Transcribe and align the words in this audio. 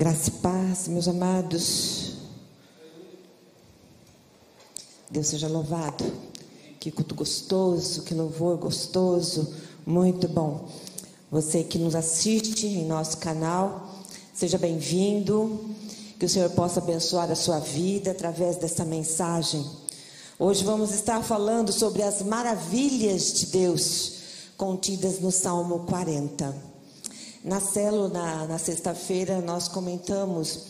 Graça 0.00 0.30
e 0.30 0.32
paz, 0.40 0.88
meus 0.88 1.06
amados. 1.06 2.14
Deus 5.10 5.26
seja 5.26 5.46
louvado. 5.46 6.10
Que 6.80 6.90
culto 6.90 7.14
gostoso, 7.14 8.00
que 8.04 8.14
louvor 8.14 8.56
gostoso, 8.56 9.54
muito 9.84 10.26
bom. 10.26 10.66
Você 11.30 11.62
que 11.62 11.78
nos 11.78 11.94
assiste 11.94 12.66
em 12.66 12.86
nosso 12.86 13.18
canal, 13.18 14.00
seja 14.32 14.56
bem-vindo. 14.56 15.68
Que 16.18 16.24
o 16.24 16.28
Senhor 16.30 16.48
possa 16.48 16.80
abençoar 16.80 17.30
a 17.30 17.36
sua 17.36 17.58
vida 17.58 18.12
através 18.12 18.56
dessa 18.56 18.86
mensagem. 18.86 19.62
Hoje 20.38 20.64
vamos 20.64 20.94
estar 20.94 21.22
falando 21.22 21.70
sobre 21.72 22.02
as 22.02 22.22
maravilhas 22.22 23.34
de 23.34 23.44
Deus 23.48 24.12
contidas 24.56 25.20
no 25.20 25.30
Salmo 25.30 25.80
40. 25.80 26.69
Na 27.42 27.60
célula, 27.60 28.08
na, 28.08 28.46
na 28.46 28.58
sexta-feira, 28.58 29.40
nós 29.40 29.66
comentamos 29.66 30.60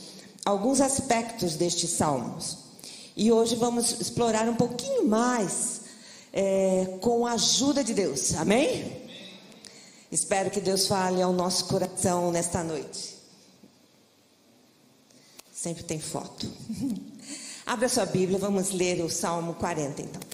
alguns 0.45 0.81
aspectos 0.81 1.57
destes 1.57 1.91
salmos. 1.91 2.59
E 3.17 3.33
hoje 3.33 3.57
vamos 3.57 4.01
explorar 4.01 4.49
um 4.49 4.55
pouquinho 4.55 5.07
mais 5.07 5.81
é, 6.33 6.99
com 7.01 7.27
a 7.27 7.33
ajuda 7.33 7.83
de 7.83 7.93
Deus. 7.93 8.35
Amém? 8.35 9.01
Espero 10.11 10.51
que 10.51 10.61
Deus 10.61 10.87
fale 10.87 11.21
ao 11.21 11.33
nosso 11.33 11.67
coração 11.67 12.31
nesta 12.31 12.63
noite. 12.63 13.17
Sempre 15.53 15.83
tem 15.83 16.01
foto. 16.01 16.49
Abra 17.67 17.89
sua 17.89 18.07
Bíblia, 18.07 18.39
vamos 18.39 18.71
ler 18.71 19.05
o 19.05 19.11
Salmo 19.11 19.55
40 19.55 20.03
então. 20.03 20.30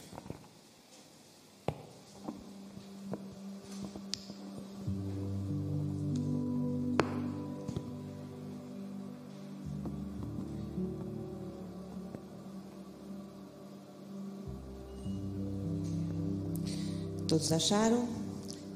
Todos 17.37 17.53
acharam? 17.53 18.09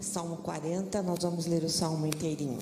Salmo 0.03 0.37
40, 0.37 1.01
nós 1.01 1.21
vamos 1.23 1.47
ler 1.47 1.65
o 1.65 1.71
salmo 1.71 2.07
inteirinho. 2.07 2.59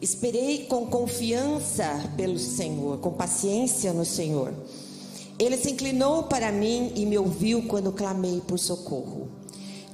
Esperei 0.00 0.66
com 0.66 0.86
confiança 0.86 1.84
pelo 2.16 2.38
Senhor, 2.38 2.98
com 2.98 3.10
paciência 3.10 3.92
no 3.92 4.04
Senhor. 4.04 4.54
Ele 5.36 5.56
se 5.56 5.72
inclinou 5.72 6.22
para 6.22 6.52
mim 6.52 6.92
e 6.94 7.04
me 7.04 7.18
ouviu 7.18 7.66
quando 7.66 7.90
clamei 7.90 8.40
por 8.40 8.56
socorro. 8.56 9.26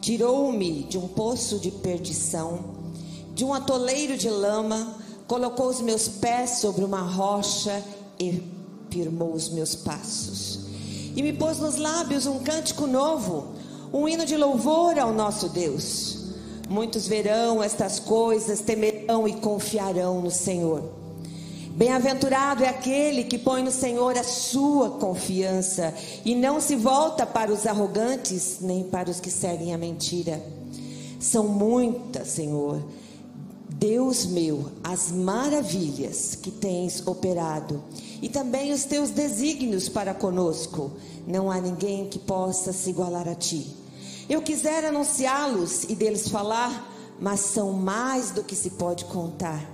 Tirou-me 0.03 0.83
de 0.83 0.99
um 0.99 1.09
poço 1.09 1.59
de 1.59 1.71
perdição, 1.71 2.75
de 3.35 3.43
um 3.43 3.55
atoleiro 3.55 4.19
de 4.19 4.29
lama, 4.29 4.99
colocou 5.27 5.69
os 5.69 5.81
meus 5.81 6.09
pés 6.09 6.59
sobre 6.59 6.85
uma 6.85 7.01
rocha 7.01 7.83
e 8.21 8.43
firmou 8.91 9.33
os 9.33 9.49
meus 9.49 9.75
passos. 9.75 10.67
E 11.17 11.23
me 11.23 11.33
pôs 11.33 11.59
nos 11.59 11.77
lábios 11.77 12.27
um 12.27 12.41
cântico 12.41 12.87
novo 12.87 13.56
um 13.93 14.09
hino 14.09 14.25
de 14.25 14.37
louvor 14.37 14.99
ao 14.99 15.13
nosso 15.13 15.49
Deus. 15.49 16.25
Muitos 16.69 17.07
verão 17.07 17.63
estas 17.63 17.99
coisas, 17.99 18.61
temerão 18.61 19.27
e 19.29 19.35
confiarão 19.35 20.21
no 20.21 20.31
Senhor. 20.31 20.83
Bem-aventurado 21.77 22.65
é 22.65 22.69
aquele 22.69 23.25
que 23.25 23.37
põe 23.37 23.63
no 23.63 23.71
Senhor 23.71 24.17
a 24.17 24.25
sua 24.25 24.91
confiança 24.93 25.93
e 26.25 26.35
não 26.35 26.59
se 26.59 26.75
volta 26.75 27.27
para 27.27 27.53
os 27.53 27.67
arrogantes, 27.67 28.59
nem 28.63 28.83
para 28.83 29.11
os 29.11 29.21
que 29.21 29.31
seguem 29.31 29.75
a 29.75 29.79
mentira. 29.79 30.43
São 31.21 31.47
muitas, 31.47 32.29
Senhor, 32.29 32.83
Deus 33.69 34.25
meu, 34.25 34.71
as 34.83 35.13
maravilhas 35.13 36.35
que 36.35 36.51
tens 36.51 37.07
operado 37.07 37.85
e 38.23 38.29
também 38.29 38.73
os 38.73 38.85
teus 38.85 39.11
desígnios 39.11 39.87
para 39.87 40.15
conosco. 40.15 40.93
Não 41.27 41.51
há 41.51 41.61
ninguém 41.61 42.07
que 42.07 42.19
possa 42.19 42.73
se 42.73 42.89
igualar 42.89 43.29
a 43.29 43.35
ti. 43.35 43.76
Eu 44.29 44.43
quisera 44.43 44.89
anunciá-los 44.89 45.85
e 45.85 45.95
deles 45.95 46.29
falar, 46.29 46.93
mas 47.21 47.41
são 47.41 47.73
mais 47.73 48.33
do 48.33 48.43
que 48.43 48.57
se 48.57 48.71
pode 48.71 49.05
contar. 49.05 49.65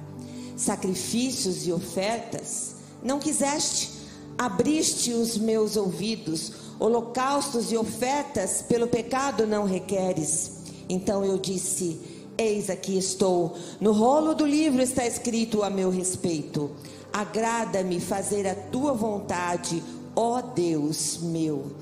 Sacrifícios 0.56 1.66
e 1.66 1.72
ofertas 1.72 2.74
não 3.02 3.18
quiseste, 3.18 3.91
abriste 4.36 5.12
os 5.12 5.38
meus 5.38 5.76
ouvidos, 5.76 6.52
holocaustos 6.78 7.72
e 7.72 7.76
ofertas 7.76 8.62
pelo 8.62 8.86
pecado 8.86 9.46
não 9.46 9.64
requeres. 9.64 10.52
Então 10.88 11.24
eu 11.24 11.38
disse: 11.38 11.98
Eis 12.36 12.68
aqui 12.68 12.98
estou. 12.98 13.56
No 13.80 13.92
rolo 13.92 14.34
do 14.34 14.46
livro 14.46 14.82
está 14.82 15.06
escrito 15.06 15.62
a 15.62 15.70
meu 15.70 15.91
respeito. 15.91 16.70
Agrada-me 17.12 18.00
fazer 18.00 18.46
a 18.46 18.54
tua 18.54 18.92
vontade, 18.92 19.82
ó 20.14 20.41
Deus 20.41 21.18
meu. 21.22 21.72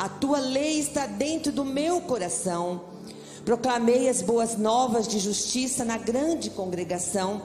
A 0.00 0.08
tua 0.08 0.38
lei 0.38 0.78
está 0.78 1.04
dentro 1.04 1.52
do 1.52 1.62
meu 1.62 2.00
coração. 2.00 2.80
Proclamei 3.44 4.08
as 4.08 4.22
boas 4.22 4.56
novas 4.56 5.06
de 5.06 5.18
justiça 5.18 5.84
na 5.84 5.98
grande 5.98 6.48
congregação. 6.48 7.42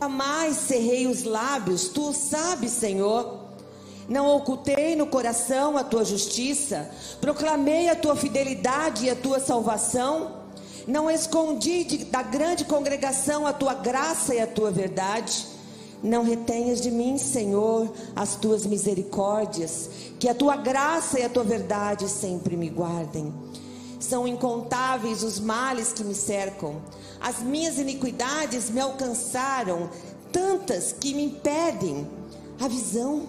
Jamais 0.00 0.56
cerrei 0.56 1.08
os 1.08 1.24
lábios, 1.24 1.88
tu 1.88 2.12
sabes, 2.12 2.70
Senhor. 2.70 3.40
Não 4.08 4.36
ocultei 4.36 4.94
no 4.94 5.08
coração 5.08 5.76
a 5.76 5.82
tua 5.82 6.04
justiça. 6.04 6.88
Proclamei 7.20 7.88
a 7.88 7.96
tua 7.96 8.14
fidelidade 8.14 9.06
e 9.06 9.10
a 9.10 9.16
tua 9.16 9.40
salvação. 9.40 10.36
Não 10.86 11.10
escondi 11.10 12.04
da 12.04 12.22
grande 12.22 12.64
congregação 12.66 13.48
a 13.48 13.52
tua 13.52 13.74
graça 13.74 14.32
e 14.32 14.38
a 14.38 14.46
tua 14.46 14.70
verdade. 14.70 15.44
Não 16.02 16.22
retenhas 16.24 16.80
de 16.80 16.90
mim, 16.90 17.18
Senhor, 17.18 17.92
as 18.16 18.34
tuas 18.36 18.64
misericórdias, 18.64 19.90
que 20.18 20.28
a 20.28 20.34
tua 20.34 20.56
graça 20.56 21.20
e 21.20 21.24
a 21.24 21.28
tua 21.28 21.44
verdade 21.44 22.08
sempre 22.08 22.56
me 22.56 22.70
guardem. 22.70 23.32
São 23.98 24.26
incontáveis 24.26 25.22
os 25.22 25.38
males 25.38 25.92
que 25.92 26.02
me 26.02 26.14
cercam, 26.14 26.76
as 27.20 27.40
minhas 27.40 27.78
iniquidades 27.78 28.70
me 28.70 28.80
alcançaram, 28.80 29.90
tantas 30.32 30.90
que 30.90 31.12
me 31.12 31.24
impedem 31.26 32.08
a 32.58 32.66
visão. 32.66 33.28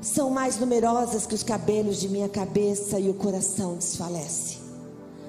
São 0.00 0.30
mais 0.30 0.58
numerosas 0.58 1.26
que 1.26 1.34
os 1.34 1.42
cabelos 1.42 2.00
de 2.00 2.08
minha 2.08 2.28
cabeça 2.28 3.00
e 3.00 3.10
o 3.10 3.14
coração 3.14 3.74
desfalece. 3.74 4.58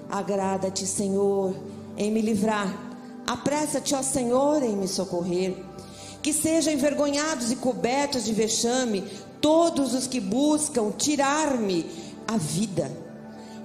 Agrada-te, 0.09 0.85
Senhor, 0.85 1.55
em 1.97 2.11
me 2.11 2.21
livrar. 2.21 2.91
Apressa-te, 3.25 3.95
ó 3.95 4.03
Senhor, 4.03 4.61
em 4.61 4.75
me 4.75 4.87
socorrer. 4.87 5.70
Que 6.21 6.31
sejam 6.31 6.73
envergonhados 6.73 7.51
e 7.51 7.55
cobertos 7.55 8.25
de 8.25 8.33
vexame 8.33 9.03
todos 9.41 9.93
os 9.93 10.07
que 10.07 10.19
buscam 10.19 10.91
tirar-me 10.91 11.85
a 12.27 12.37
vida. 12.37 12.91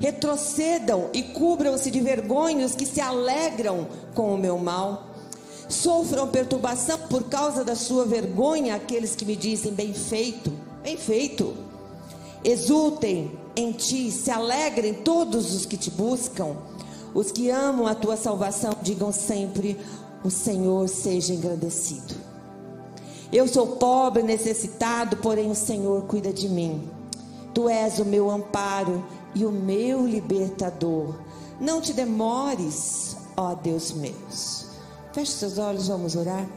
Retrocedam 0.00 1.10
e 1.12 1.22
cubram-se 1.22 1.90
de 1.90 2.00
vergonha 2.00 2.66
os 2.66 2.74
que 2.74 2.86
se 2.86 3.00
alegram 3.00 3.86
com 4.14 4.34
o 4.34 4.38
meu 4.38 4.58
mal. 4.58 5.06
Sofram 5.68 6.28
perturbação 6.28 6.98
por 7.08 7.24
causa 7.24 7.64
da 7.64 7.74
sua 7.74 8.04
vergonha 8.04 8.74
aqueles 8.74 9.14
que 9.14 9.24
me 9.24 9.34
dizem 9.34 9.72
bem 9.72 9.92
feito, 9.92 10.52
bem 10.82 10.96
feito. 10.96 11.54
Exultem 12.44 13.32
em 13.56 13.72
ti, 13.72 14.10
se 14.10 14.30
alegrem 14.30 14.94
todos 14.94 15.54
os 15.54 15.66
que 15.66 15.76
te 15.76 15.90
buscam. 15.90 16.56
Os 17.14 17.32
que 17.32 17.50
amam 17.50 17.86
a 17.86 17.94
tua 17.94 18.16
salvação, 18.16 18.76
digam 18.82 19.10
sempre: 19.10 19.78
O 20.22 20.30
Senhor 20.30 20.86
seja 20.88 21.32
engrandecido. 21.32 22.25
Eu 23.36 23.46
sou 23.46 23.76
pobre, 23.76 24.22
necessitado, 24.22 25.18
porém 25.18 25.50
o 25.50 25.54
Senhor 25.54 26.04
cuida 26.04 26.32
de 26.32 26.48
mim. 26.48 26.90
Tu 27.52 27.68
és 27.68 27.98
o 27.98 28.04
meu 28.06 28.30
amparo 28.30 29.04
e 29.34 29.44
o 29.44 29.52
meu 29.52 30.06
libertador. 30.06 31.16
Não 31.60 31.78
te 31.78 31.92
demores, 31.92 33.14
ó 33.36 33.54
Deus 33.54 33.92
meu. 33.92 34.14
Feche 35.12 35.32
seus 35.32 35.58
olhos, 35.58 35.88
vamos 35.88 36.16
orar. 36.16 36.48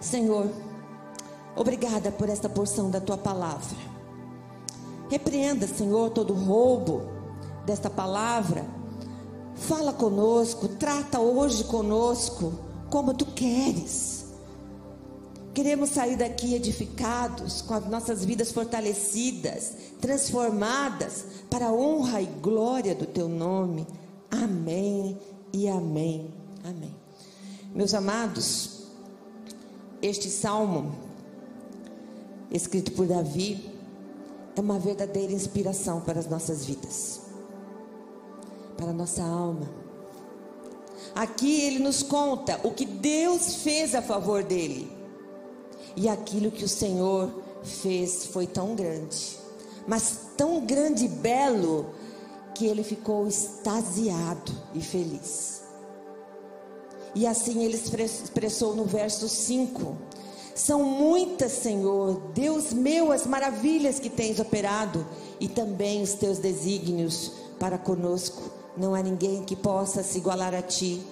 Senhor, 0.00 0.50
obrigada 1.54 2.10
por 2.10 2.28
esta 2.28 2.48
porção 2.48 2.90
da 2.90 3.00
tua 3.00 3.16
palavra. 3.16 3.78
Repreenda, 5.08 5.68
Senhor, 5.68 6.10
todo 6.10 6.34
roubo 6.34 7.02
desta 7.64 7.88
palavra. 7.88 8.66
Fala 9.54 9.92
conosco, 9.92 10.66
trata 10.66 11.20
hoje 11.20 11.62
conosco 11.62 12.52
como 12.90 13.14
tu 13.14 13.26
queres. 13.26 14.21
Queremos 15.54 15.90
sair 15.90 16.16
daqui 16.16 16.54
edificados, 16.54 17.60
com 17.60 17.74
as 17.74 17.86
nossas 17.86 18.24
vidas 18.24 18.50
fortalecidas, 18.50 19.72
transformadas 20.00 21.24
para 21.50 21.66
a 21.66 21.72
honra 21.72 22.22
e 22.22 22.26
glória 22.26 22.94
do 22.94 23.04
teu 23.04 23.28
nome. 23.28 23.86
Amém 24.30 25.18
e 25.52 25.68
amém. 25.68 26.32
Amém. 26.64 26.94
Meus 27.74 27.92
amados, 27.92 28.88
este 30.00 30.30
salmo, 30.30 30.94
escrito 32.50 32.92
por 32.92 33.06
Davi, 33.06 33.72
é 34.56 34.60
uma 34.60 34.78
verdadeira 34.78 35.32
inspiração 35.32 36.00
para 36.00 36.18
as 36.18 36.26
nossas 36.26 36.64
vidas, 36.64 37.20
para 38.76 38.90
a 38.90 38.92
nossa 38.92 39.22
alma. 39.22 39.68
Aqui 41.14 41.62
ele 41.62 41.78
nos 41.78 42.02
conta 42.02 42.60
o 42.62 42.70
que 42.70 42.84
Deus 42.84 43.56
fez 43.56 43.94
a 43.94 44.00
favor 44.00 44.42
dele. 44.42 44.91
E 45.96 46.08
aquilo 46.08 46.50
que 46.50 46.64
o 46.64 46.68
Senhor 46.68 47.30
fez 47.62 48.26
foi 48.26 48.46
tão 48.46 48.74
grande, 48.74 49.38
mas 49.86 50.18
tão 50.36 50.64
grande 50.64 51.04
e 51.04 51.08
belo, 51.08 51.86
que 52.54 52.66
ele 52.66 52.82
ficou 52.82 53.26
extasiado 53.26 54.52
e 54.74 54.80
feliz. 54.80 55.62
E 57.14 57.26
assim 57.26 57.62
ele 57.62 57.76
expressou 57.76 58.74
no 58.74 58.84
verso 58.84 59.28
5: 59.28 59.96
São 60.54 60.82
muitas, 60.82 61.52
Senhor, 61.52 62.20
Deus 62.34 62.72
meu, 62.72 63.12
as 63.12 63.26
maravilhas 63.26 63.98
que 63.98 64.08
tens 64.08 64.38
operado 64.38 65.06
e 65.40 65.48
também 65.48 66.02
os 66.02 66.14
teus 66.14 66.38
desígnios 66.38 67.32
para 67.58 67.78
conosco. 67.78 68.42
Não 68.76 68.94
há 68.94 69.02
ninguém 69.02 69.44
que 69.44 69.54
possa 69.54 70.02
se 70.02 70.18
igualar 70.18 70.54
a 70.54 70.62
ti. 70.62 71.02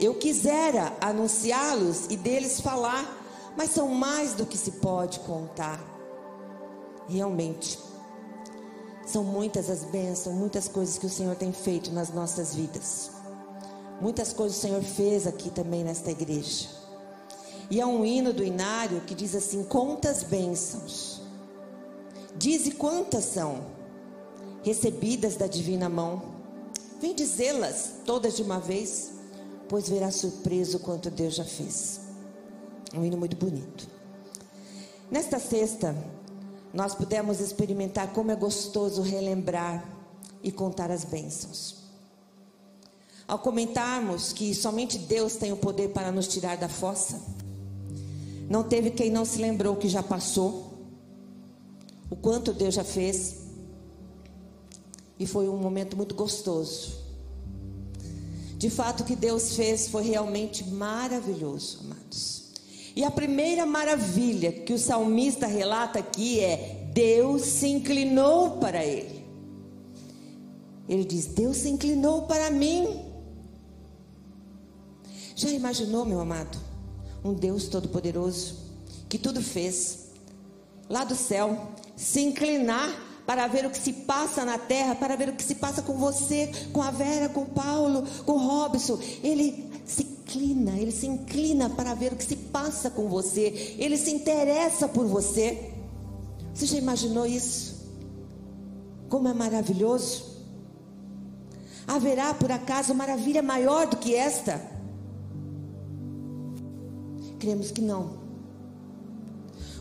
Eu 0.00 0.14
quisera 0.14 0.96
anunciá-los 1.00 2.06
e 2.08 2.16
deles 2.16 2.60
falar, 2.60 3.17
mas 3.58 3.70
são 3.70 3.88
mais 3.88 4.34
do 4.34 4.46
que 4.46 4.56
se 4.56 4.70
pode 4.70 5.18
contar. 5.18 5.84
Realmente, 7.08 7.76
são 9.04 9.24
muitas 9.24 9.68
as 9.68 9.82
bênçãos, 9.82 10.36
muitas 10.36 10.68
coisas 10.68 10.96
que 10.96 11.06
o 11.06 11.10
Senhor 11.10 11.34
tem 11.34 11.52
feito 11.52 11.90
nas 11.90 12.10
nossas 12.10 12.54
vidas. 12.54 13.10
Muitas 14.00 14.32
coisas 14.32 14.56
o 14.56 14.60
Senhor 14.60 14.80
fez 14.80 15.26
aqui 15.26 15.50
também 15.50 15.82
nesta 15.82 16.12
igreja. 16.12 16.68
E 17.68 17.80
há 17.80 17.86
um 17.88 18.04
hino 18.04 18.32
do 18.32 18.44
Inário 18.44 19.00
que 19.00 19.12
diz 19.12 19.34
assim: 19.34 19.64
Quantas 19.64 20.22
bênçãos, 20.22 21.20
dize 22.36 22.70
quantas 22.70 23.24
são 23.24 23.66
recebidas 24.62 25.34
da 25.34 25.48
divina 25.48 25.88
mão. 25.88 26.22
Vem 27.00 27.12
dizê-las 27.12 27.90
todas 28.06 28.36
de 28.36 28.42
uma 28.44 28.60
vez, 28.60 29.10
pois 29.68 29.88
verá 29.88 30.12
surpreso 30.12 30.78
quanto 30.78 31.10
Deus 31.10 31.34
já 31.34 31.44
fez. 31.44 32.07
Um 32.94 33.04
hino 33.04 33.16
muito 33.16 33.36
bonito. 33.36 33.88
Nesta 35.10 35.38
sexta, 35.38 35.96
nós 36.72 36.94
pudemos 36.94 37.40
experimentar 37.40 38.12
como 38.12 38.30
é 38.30 38.36
gostoso 38.36 39.02
relembrar 39.02 39.84
e 40.42 40.52
contar 40.52 40.90
as 40.90 41.04
bênçãos. 41.04 41.76
Ao 43.26 43.38
comentarmos 43.38 44.32
que 44.32 44.54
somente 44.54 44.98
Deus 44.98 45.36
tem 45.36 45.52
o 45.52 45.56
poder 45.56 45.90
para 45.90 46.10
nos 46.10 46.28
tirar 46.28 46.56
da 46.56 46.68
fossa, 46.68 47.20
não 48.48 48.62
teve 48.62 48.90
quem 48.90 49.10
não 49.10 49.24
se 49.24 49.38
lembrou 49.38 49.76
que 49.76 49.88
já 49.88 50.02
passou, 50.02 50.72
o 52.10 52.16
quanto 52.16 52.54
Deus 52.54 52.74
já 52.74 52.84
fez, 52.84 53.36
e 55.18 55.26
foi 55.26 55.48
um 55.48 55.58
momento 55.58 55.96
muito 55.96 56.14
gostoso. 56.14 56.96
De 58.56 58.70
fato, 58.70 59.02
o 59.02 59.04
que 59.04 59.14
Deus 59.14 59.54
fez 59.54 59.88
foi 59.88 60.02
realmente 60.04 60.64
maravilhoso, 60.64 61.80
amados. 61.84 62.37
E 62.98 63.04
a 63.04 63.12
primeira 63.12 63.64
maravilha 63.64 64.50
que 64.50 64.72
o 64.72 64.78
salmista 64.78 65.46
relata 65.46 66.00
aqui 66.00 66.40
é: 66.40 66.90
Deus 66.92 67.42
se 67.42 67.68
inclinou 67.68 68.58
para 68.58 68.84
ele. 68.84 69.24
Ele 70.88 71.04
diz: 71.04 71.26
Deus 71.26 71.58
se 71.58 71.68
inclinou 71.68 72.22
para 72.22 72.50
mim. 72.50 73.04
Já 75.36 75.48
imaginou, 75.50 76.04
meu 76.04 76.18
amado? 76.18 76.58
Um 77.24 77.34
Deus 77.34 77.68
todo-poderoso 77.68 78.56
que 79.08 79.16
tudo 79.16 79.40
fez, 79.40 80.08
lá 80.88 81.04
do 81.04 81.14
céu, 81.14 81.68
se 81.94 82.20
inclinar 82.20 82.90
para 83.24 83.46
ver 83.46 83.64
o 83.64 83.70
que 83.70 83.78
se 83.78 83.92
passa 83.92 84.44
na 84.44 84.58
terra, 84.58 84.96
para 84.96 85.14
ver 85.14 85.28
o 85.28 85.34
que 85.34 85.44
se 85.44 85.54
passa 85.54 85.82
com 85.82 85.94
você, 85.94 86.50
com 86.72 86.82
a 86.82 86.90
Vera, 86.90 87.28
com 87.28 87.42
o 87.42 87.46
Paulo, 87.46 88.02
com 88.26 88.32
o 88.32 88.38
Robson. 88.38 88.98
Ele 89.22 89.67
se 89.88 90.02
inclina, 90.02 90.78
ele 90.78 90.92
se 90.92 91.06
inclina 91.06 91.70
para 91.70 91.94
ver 91.94 92.12
o 92.12 92.16
que 92.16 92.24
se 92.24 92.36
passa 92.36 92.90
com 92.90 93.08
você, 93.08 93.76
ele 93.78 93.96
se 93.96 94.10
interessa 94.10 94.86
por 94.86 95.06
você. 95.06 95.72
Você 96.54 96.66
já 96.66 96.76
imaginou 96.76 97.24
isso? 97.24 97.88
Como 99.08 99.26
é 99.26 99.32
maravilhoso? 99.32 100.24
Haverá 101.86 102.34
por 102.34 102.52
acaso 102.52 102.94
maravilha 102.94 103.42
maior 103.42 103.86
do 103.86 103.96
que 103.96 104.14
esta? 104.14 104.60
Cremos 107.38 107.70
que 107.70 107.80
não. 107.80 108.18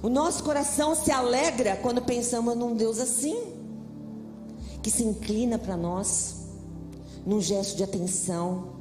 O 0.01 0.07
nosso 0.07 0.41
coração 0.43 0.95
se 0.95 1.11
alegra 1.11 1.75
quando 1.75 2.01
pensamos 2.01 2.55
num 2.55 2.75
Deus 2.75 2.99
assim, 2.99 3.35
que 4.81 4.89
se 4.89 5.03
inclina 5.03 5.57
para 5.57 5.75
nós, 5.75 6.45
num 7.25 7.41
gesto 7.41 7.75
de 7.75 7.83
atenção, 7.83 8.76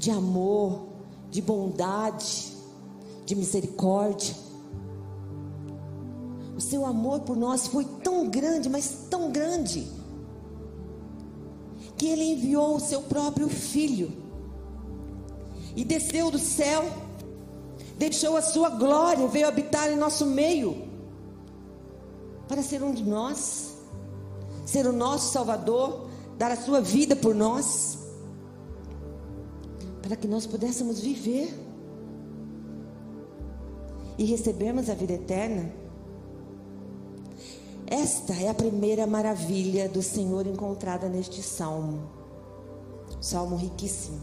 de 0.00 0.10
amor, 0.10 0.86
de 1.30 1.42
bondade, 1.42 2.56
de 3.26 3.34
misericórdia. 3.34 4.34
O 6.56 6.60
seu 6.60 6.86
amor 6.86 7.20
por 7.20 7.36
nós 7.36 7.66
foi 7.66 7.84
tão 8.02 8.26
grande, 8.30 8.70
mas 8.70 9.08
tão 9.10 9.30
grande, 9.30 9.86
que 11.98 12.06
ele 12.06 12.32
enviou 12.32 12.76
o 12.76 12.80
seu 12.80 13.02
próprio 13.02 13.46
filho 13.50 14.10
e 15.76 15.84
desceu 15.84 16.30
do 16.30 16.38
céu, 16.38 16.82
deixou 17.98 18.38
a 18.38 18.42
sua 18.42 18.70
glória, 18.70 19.28
veio 19.28 19.46
habitar 19.46 19.92
em 19.92 19.96
nosso 19.96 20.24
meio, 20.24 20.88
para 22.48 22.62
ser 22.62 22.82
um 22.82 22.94
de 22.94 23.04
nós, 23.04 23.74
ser 24.64 24.86
o 24.86 24.94
nosso 24.94 25.30
Salvador, 25.30 26.08
dar 26.38 26.50
a 26.50 26.56
sua 26.56 26.80
vida 26.80 27.14
por 27.14 27.34
nós 27.34 27.99
para 30.02 30.16
que 30.16 30.26
nós 30.26 30.46
pudéssemos 30.46 31.00
viver 31.00 31.54
e 34.18 34.24
recebermos 34.24 34.90
a 34.90 34.94
vida 34.94 35.14
eterna. 35.14 35.72
Esta 37.86 38.34
é 38.34 38.48
a 38.48 38.54
primeira 38.54 39.06
maravilha 39.06 39.88
do 39.88 40.02
Senhor 40.02 40.46
encontrada 40.46 41.08
neste 41.08 41.42
salmo. 41.42 42.08
Salmo 43.20 43.56
riquíssimo. 43.56 44.20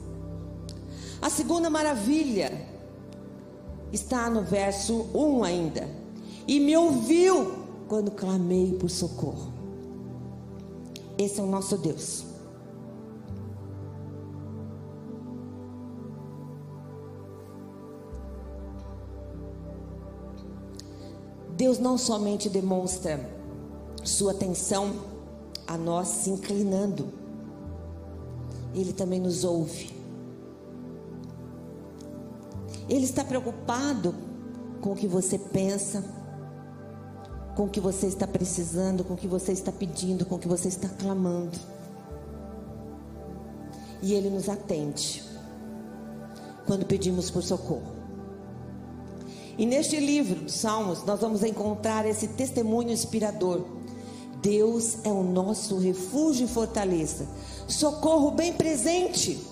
A 1.21 1.29
segunda 1.29 1.69
maravilha 1.69 2.67
está 3.91 4.29
no 4.29 4.43
verso 4.43 5.07
1 5.13 5.43
ainda. 5.43 5.89
E 6.47 6.59
me 6.59 6.77
ouviu 6.77 7.65
quando 7.87 8.11
clamei 8.11 8.73
por 8.73 8.89
socorro. 8.89 9.51
Esse 11.17 11.39
é 11.39 11.43
o 11.43 11.47
nosso 11.47 11.77
Deus. 11.77 12.26
Deus 21.57 21.79
não 21.79 21.97
somente 21.97 22.47
demonstra 22.49 23.19
sua 24.03 24.31
atenção 24.31 24.93
a 25.65 25.75
nós 25.75 26.07
se 26.07 26.29
inclinando, 26.29 27.11
Ele 28.75 28.93
também 28.93 29.19
nos 29.19 29.43
ouve. 29.43 29.91
Ele 32.87 33.05
está 33.05 33.23
preocupado 33.23 34.13
com 34.81 34.91
o 34.91 34.95
que 34.95 35.07
você 35.07 35.39
pensa, 35.39 36.05
com 37.55 37.65
o 37.65 37.69
que 37.69 37.79
você 37.79 38.05
está 38.05 38.27
precisando, 38.27 39.03
com 39.03 39.15
o 39.15 39.17
que 39.17 39.27
você 39.27 39.51
está 39.51 39.71
pedindo, 39.71 40.27
com 40.27 40.35
o 40.35 40.39
que 40.39 40.47
você 40.47 40.67
está 40.67 40.87
clamando. 40.87 41.57
E 44.03 44.13
Ele 44.13 44.29
nos 44.29 44.47
atende 44.47 45.23
quando 46.67 46.85
pedimos 46.85 47.31
por 47.31 47.41
socorro. 47.41 47.96
E 49.57 49.65
neste 49.65 49.99
livro 49.99 50.41
dos 50.41 50.53
Salmos, 50.53 51.03
nós 51.03 51.19
vamos 51.19 51.43
encontrar 51.43 52.05
esse 52.05 52.27
testemunho 52.27 52.91
inspirador. 52.91 53.65
Deus 54.39 54.99
é 55.03 55.09
o 55.09 55.23
nosso 55.23 55.79
refúgio 55.79 56.45
e 56.45 56.47
fortaleza, 56.47 57.27
socorro 57.67 58.29
bem 58.29 58.53
presente 58.53 59.43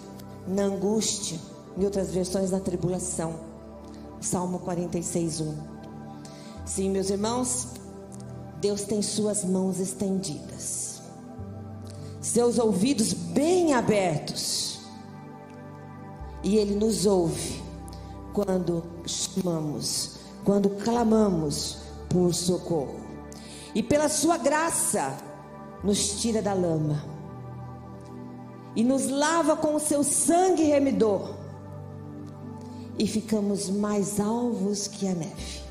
na 0.48 0.64
angústia, 0.64 1.40
em 1.76 1.84
outras 1.84 2.12
versões 2.12 2.52
na 2.52 2.60
tribulação. 2.60 3.34
Salmo 4.22 4.60
46, 4.60 5.42
1. 5.42 5.56
Sim, 6.66 6.92
meus 6.92 7.10
irmãos, 7.10 7.68
Deus 8.62 8.84
tem 8.84 9.02
suas 9.02 9.44
mãos 9.44 9.80
estendidas, 9.80 11.02
seus 12.22 12.60
ouvidos 12.60 13.12
bem 13.12 13.74
abertos, 13.74 14.80
e 16.44 16.58
Ele 16.58 16.76
nos 16.76 17.08
ouve 17.08 17.65
quando 18.36 18.84
chamamos, 19.08 20.18
quando 20.44 20.70
clamamos 20.70 21.78
por 22.10 22.34
socorro. 22.34 23.00
E 23.74 23.82
pela 23.82 24.10
sua 24.10 24.38
graça, 24.38 25.18
nos 25.84 26.22
tira 26.22 26.42
da 26.42 26.54
lama 26.54 27.16
e 28.76 28.84
nos 28.84 29.08
lava 29.08 29.56
com 29.56 29.76
o 29.76 29.80
seu 29.80 30.04
sangue 30.04 30.64
remidor, 30.64 31.34
e 33.00 33.08
ficamos 33.08 33.70
mais 33.70 34.20
alvos 34.20 34.88
que 34.88 35.08
a 35.08 35.14
neve. 35.14 35.62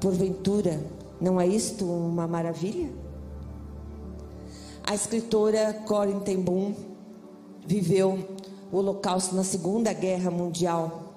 Porventura, 0.00 0.80
não 1.20 1.40
é 1.40 1.46
isto 1.46 1.84
uma 1.84 2.26
maravilha? 2.26 2.90
A 4.84 4.94
escritora 4.94 5.72
Corin 5.86 6.20
ten 6.20 6.44
viveu 7.66 8.18
o 8.72 8.78
Holocausto 8.78 9.36
na 9.36 9.44
Segunda 9.44 9.92
Guerra 9.92 10.30
Mundial. 10.30 11.12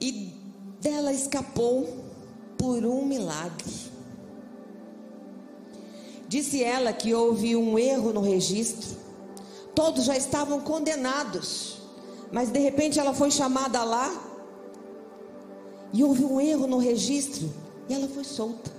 E 0.00 0.32
dela 0.80 1.12
escapou 1.12 1.88
por 2.56 2.84
um 2.84 3.04
milagre. 3.04 3.72
Disse 6.28 6.62
ela 6.62 6.92
que 6.92 7.12
houve 7.12 7.56
um 7.56 7.76
erro 7.76 8.12
no 8.12 8.20
registro. 8.20 8.96
Todos 9.74 10.04
já 10.04 10.16
estavam 10.16 10.60
condenados. 10.60 11.82
Mas 12.30 12.48
de 12.48 12.60
repente 12.60 13.00
ela 13.00 13.12
foi 13.12 13.30
chamada 13.30 13.82
lá. 13.82 14.08
E 15.92 16.04
houve 16.04 16.24
um 16.24 16.40
erro 16.40 16.66
no 16.68 16.78
registro. 16.78 17.52
E 17.88 17.92
ela 17.92 18.06
foi 18.06 18.24
solta. 18.24 18.70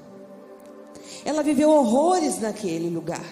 Ela 1.26 1.44
viveu 1.44 1.70
horrores 1.70 2.40
naquele 2.40 2.90
lugar. 2.90 3.24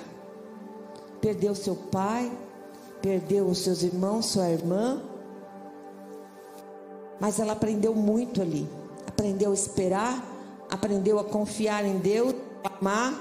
Perdeu 1.20 1.56
seu 1.56 1.76
pai, 1.76 2.32
perdeu 3.02 3.48
os 3.48 3.60
seus 3.60 3.84
irmãos, 3.84 4.28
sua 4.28 4.50
irmã. 4.50 5.02
Mas 7.20 7.40
ela 7.40 7.54
aprendeu 7.54 7.94
muito 7.94 8.42
ali. 8.42 8.68
Aprendeu 9.08 9.52
a 9.52 9.54
esperar, 9.54 10.24
aprendeu 10.70 11.20
a 11.20 11.24
confiar 11.24 11.86
em 11.86 11.98
Deus, 11.98 12.34
amar. 12.64 13.14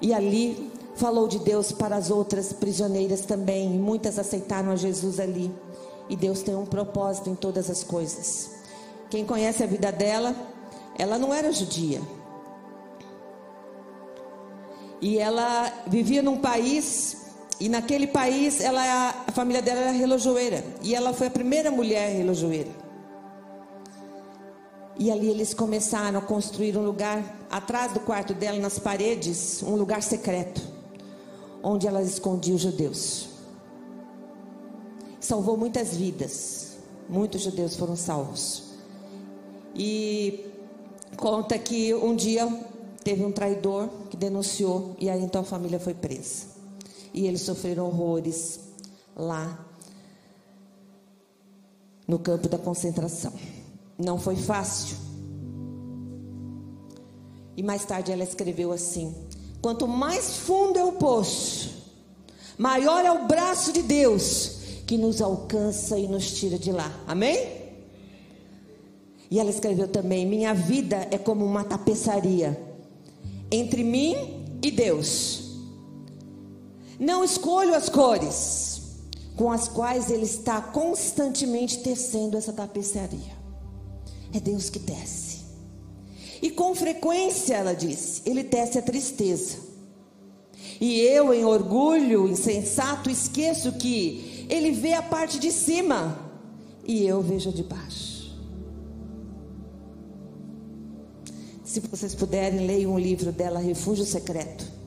E 0.00 0.14
ali 0.14 0.72
falou 0.94 1.28
de 1.28 1.38
Deus 1.38 1.72
para 1.72 1.96
as 1.96 2.10
outras 2.10 2.52
prisioneiras 2.52 3.22
também. 3.22 3.74
E 3.74 3.78
muitas 3.78 4.18
aceitaram 4.18 4.70
a 4.70 4.76
Jesus 4.76 5.20
ali. 5.20 5.54
E 6.08 6.16
Deus 6.16 6.42
tem 6.42 6.56
um 6.56 6.66
propósito 6.66 7.30
em 7.30 7.34
todas 7.34 7.70
as 7.70 7.84
coisas. 7.84 8.50
Quem 9.08 9.24
conhece 9.24 9.62
a 9.62 9.66
vida 9.66 9.92
dela, 9.92 10.34
ela 10.98 11.18
não 11.18 11.32
era 11.32 11.52
judia. 11.52 12.00
E 15.00 15.18
ela 15.18 15.72
vivia 15.86 16.22
num 16.22 16.36
país 16.36 17.29
e 17.60 17.68
naquele 17.68 18.06
país, 18.06 18.58
ela, 18.62 19.10
a 19.26 19.32
família 19.32 19.60
dela 19.60 19.80
era 19.80 19.90
relojoeira. 19.90 20.64
E 20.82 20.94
ela 20.94 21.12
foi 21.12 21.26
a 21.26 21.30
primeira 21.30 21.70
mulher 21.70 22.16
relojoeira. 22.16 22.70
E 24.98 25.10
ali 25.10 25.28
eles 25.28 25.52
começaram 25.52 26.18
a 26.18 26.22
construir 26.22 26.74
um 26.78 26.82
lugar 26.82 27.22
atrás 27.50 27.92
do 27.92 28.00
quarto 28.00 28.32
dela, 28.32 28.58
nas 28.58 28.78
paredes, 28.78 29.62
um 29.62 29.74
lugar 29.74 30.02
secreto, 30.02 30.62
onde 31.62 31.86
ela 31.86 32.02
escondia 32.02 32.54
os 32.54 32.62
judeus. 32.62 33.28
Salvou 35.20 35.54
muitas 35.54 35.94
vidas. 35.94 36.78
Muitos 37.10 37.42
judeus 37.42 37.76
foram 37.76 37.94
salvos. 37.94 38.70
E 39.74 40.46
conta 41.14 41.58
que 41.58 41.92
um 41.92 42.16
dia 42.16 42.48
teve 43.04 43.22
um 43.22 43.32
traidor 43.32 43.88
que 44.08 44.16
denunciou 44.16 44.96
e 44.98 45.10
aí 45.10 45.22
então 45.22 45.42
a 45.42 45.44
família 45.44 45.78
foi 45.78 45.92
presa 45.92 46.49
e 47.12 47.26
eles 47.26 47.42
sofreram 47.42 47.86
horrores 47.86 48.60
lá 49.16 49.66
no 52.06 52.18
campo 52.18 52.48
da 52.48 52.58
concentração. 52.58 53.32
Não 53.98 54.18
foi 54.18 54.36
fácil. 54.36 54.96
E 57.56 57.62
mais 57.62 57.84
tarde 57.84 58.10
ela 58.10 58.24
escreveu 58.24 58.72
assim: 58.72 59.14
Quanto 59.60 59.86
mais 59.86 60.36
fundo 60.36 60.78
é 60.78 60.84
o 60.84 60.92
poço, 60.92 61.70
maior 62.56 63.04
é 63.04 63.12
o 63.12 63.26
braço 63.26 63.72
de 63.72 63.82
Deus 63.82 64.58
que 64.86 64.96
nos 64.96 65.20
alcança 65.20 65.98
e 65.98 66.08
nos 66.08 66.32
tira 66.32 66.58
de 66.58 66.72
lá. 66.72 66.92
Amém? 67.06 67.60
E 69.30 69.38
ela 69.38 69.50
escreveu 69.50 69.86
também: 69.86 70.26
Minha 70.26 70.54
vida 70.54 71.06
é 71.10 71.18
como 71.18 71.44
uma 71.44 71.62
tapeçaria 71.62 72.60
entre 73.50 73.84
mim 73.84 74.58
e 74.62 74.70
Deus. 74.70 75.49
Não 77.00 77.24
escolho 77.24 77.74
as 77.74 77.88
cores 77.88 78.82
com 79.34 79.50
as 79.50 79.66
quais 79.68 80.10
ele 80.10 80.24
está 80.26 80.60
constantemente 80.60 81.78
tecendo 81.78 82.36
essa 82.36 82.52
tapeçaria. 82.52 83.40
É 84.34 84.38
Deus 84.38 84.68
que 84.68 84.78
tece. 84.78 85.40
E 86.42 86.50
com 86.50 86.74
frequência, 86.74 87.54
ela 87.54 87.74
disse, 87.74 88.20
ele 88.26 88.44
tece 88.44 88.78
a 88.78 88.82
tristeza. 88.82 89.56
E 90.78 91.00
eu, 91.00 91.32
em 91.32 91.42
orgulho 91.42 92.28
insensato, 92.28 93.08
esqueço 93.08 93.72
que 93.72 94.46
ele 94.50 94.70
vê 94.70 94.92
a 94.92 95.02
parte 95.02 95.38
de 95.38 95.50
cima 95.50 96.30
e 96.84 97.06
eu 97.06 97.22
vejo 97.22 97.48
a 97.48 97.52
de 97.52 97.62
baixo. 97.62 98.38
Se 101.64 101.80
vocês 101.80 102.14
puderem, 102.14 102.66
leiam 102.66 102.92
um 102.92 102.98
livro 102.98 103.32
dela, 103.32 103.58
Refúgio 103.58 104.04
Secreto 104.04 104.79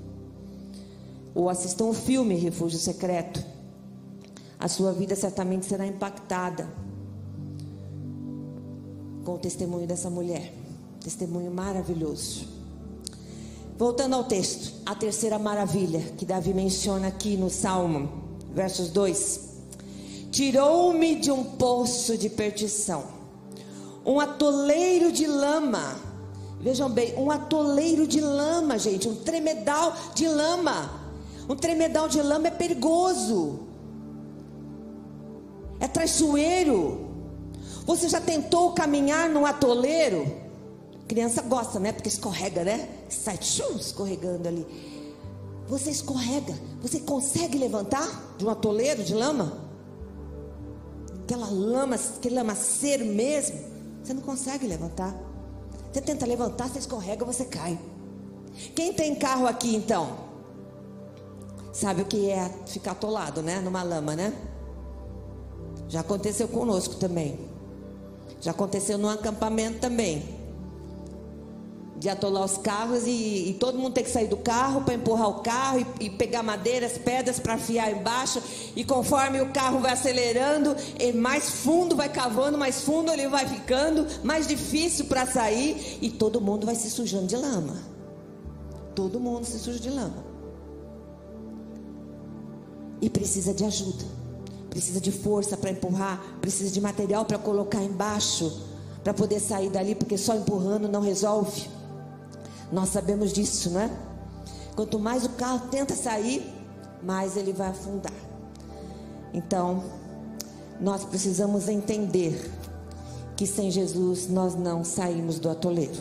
ou 1.34 1.50
assistam 1.50 1.86
o 1.86 1.94
filme 1.94 2.36
Refúgio 2.36 2.78
Secreto, 2.78 3.44
a 4.60 4.68
sua 4.68 4.94
vida 4.94 5.16
certamente 5.16 5.66
será 5.66 5.86
impactada 5.86 6.70
com 9.26 9.34
o 9.34 9.38
testemunho 9.38 9.88
dessa 9.88 10.10
mulher. 10.10 10.54
Testemunho 11.02 11.52
maravilhoso. 11.52 12.48
Voltando 13.78 14.16
ao 14.16 14.24
texto, 14.24 14.74
a 14.86 14.96
terceira 14.96 15.38
maravilha 15.38 16.00
que 16.18 16.26
Davi 16.26 16.54
menciona 16.54 17.08
aqui 17.08 17.36
no 17.36 17.50
Salmo, 17.50 18.10
versos 18.54 18.90
2: 18.90 19.40
Tirou-me 20.32 21.16
de 21.16 21.32
um 21.32 21.44
poço 21.44 22.18
de 22.18 22.30
perdição, 22.30 23.04
um 24.06 24.20
atoleiro 24.20 25.12
de 25.12 25.28
lama. 25.28 26.00
Vejam 26.62 26.90
bem, 26.90 27.14
um 27.18 27.30
atoleiro 27.30 28.08
de 28.08 28.22
lama, 28.22 28.78
gente, 28.78 29.10
um 29.10 29.16
tremedal 29.16 29.94
de 30.16 30.26
lama 30.26 31.03
um 31.50 31.56
tremedal 31.56 32.08
de 32.08 32.22
lama 32.22 32.48
é 32.48 32.52
perigoso. 32.52 33.60
É 35.80 35.88
traiçoeiro. 35.88 37.10
Você 37.86 38.08
já 38.08 38.22
tentou 38.22 38.72
caminhar 38.72 39.30
num 39.30 39.46
atoleiro? 39.46 40.42
Criança 41.08 41.42
gosta, 41.42 41.80
né? 41.80 41.92
Porque 41.92 42.08
escorrega, 42.08 42.64
né? 42.64 42.88
Sai 43.10 43.38
tchum, 43.38 43.76
escorregando 43.76 44.48
ali. 44.48 44.66
Você 45.68 45.92
escorrega. 45.92 46.58
Você 46.82 47.02
consegue 47.02 47.58
levantar 47.58 48.36
de 48.38 48.46
um 48.46 48.50
atoleiro 48.50 49.04
de 49.04 49.14
lama? 49.14 49.62
Aquela 51.24 51.50
lama, 51.50 51.96
aquele 51.96 52.36
lamaceiro 52.36 53.06
mesmo. 53.06 53.60
Você 54.02 54.14
não 54.14 54.22
consegue 54.22 54.66
levantar. 54.66 55.14
Você 55.92 56.02
tenta 56.02 56.26
levantar, 56.26 56.70
você 56.70 56.80
escorrega, 56.80 57.26
você 57.26 57.46
cai. 57.46 57.78
Quem 58.76 58.94
tem 58.94 59.16
carro 59.16 59.48
aqui 59.48 59.76
então? 59.76 60.33
Sabe 61.74 62.04
o 62.04 62.06
que 62.06 62.30
é 62.30 62.52
ficar 62.68 62.92
atolado, 62.92 63.42
né? 63.42 63.60
Numa 63.60 63.82
lama, 63.82 64.16
né? 64.16 64.32
Já 65.90 66.02
aconteceu 66.02 66.48
conosco 66.48 66.96
também. 66.96 67.40
Já 68.40 68.52
aconteceu 68.52 68.96
no 68.96 69.10
acampamento 69.10 69.80
também. 69.80 70.24
De 71.98 72.10
atolar 72.10 72.44
os 72.44 72.58
carros 72.58 73.08
e, 73.08 73.50
e 73.50 73.58
todo 73.60 73.80
mundo 73.80 73.94
tem 73.94 74.04
que 74.04 74.12
sair 74.12 74.28
do 74.28 74.38
carro 74.38 74.82
para 74.82 74.94
empurrar 74.94 75.30
o 75.30 75.40
carro 75.42 75.80
e, 75.80 76.06
e 76.06 76.10
pegar 76.12 76.44
madeiras, 76.44 77.00
pedras 77.00 77.40
para 77.40 77.56
afiar 77.56 77.92
embaixo. 77.92 78.40
E 78.76 78.86
conforme 78.86 79.42
o 79.42 79.52
carro 79.52 79.80
vai 79.80 79.94
acelerando, 79.94 80.76
mais 81.16 81.50
fundo 81.50 81.96
vai 81.96 82.10
cavando, 82.10 82.56
mais 82.56 82.82
fundo 82.82 83.12
ele 83.12 83.28
vai 83.28 83.48
ficando, 83.48 84.06
mais 84.24 84.48
difícil 84.48 85.06
para 85.06 85.26
sair. 85.26 85.98
E 86.04 86.12
todo 86.12 86.40
mundo 86.40 86.68
vai 86.68 86.76
se 86.76 86.92
sujando 86.92 87.26
de 87.26 87.36
lama. 87.36 87.78
Todo 88.94 89.20
mundo 89.20 89.44
se 89.44 89.58
suja 89.58 89.80
de 89.80 89.90
lama 89.90 90.33
e 93.04 93.10
precisa 93.10 93.54
de 93.54 93.66
ajuda, 93.66 94.06
precisa 94.70 95.02
de 95.02 95.12
força 95.12 95.58
para 95.58 95.70
empurrar, 95.70 96.24
precisa 96.40 96.72
de 96.72 96.80
material 96.80 97.26
para 97.26 97.38
colocar 97.38 97.84
embaixo, 97.84 98.62
para 99.04 99.14
poder 99.14 99.42
sair 99.42 99.70
dali, 99.70 99.94
porque 99.94 100.18
só 100.18 100.34
empurrando 100.34 100.88
não 100.88 101.02
resolve. 101.02 101.68
Nós 102.72 102.88
sabemos 102.88 103.34
disso, 103.34 103.70
né? 103.72 103.92
Quanto 104.74 104.98
mais 104.98 105.26
o 105.26 105.30
carro 105.32 105.68
tenta 105.70 105.94
sair, 105.94 106.50
mais 107.04 107.36
ele 107.36 107.52
vai 107.52 107.72
afundar. 107.72 108.14
Então, 109.34 109.84
nós 110.80 111.04
precisamos 111.04 111.68
entender 111.68 112.50
que 113.36 113.46
sem 113.46 113.70
Jesus 113.70 114.30
nós 114.30 114.56
não 114.56 114.82
saímos 114.86 115.40
do 115.40 115.50
atoleiro. 115.50 116.00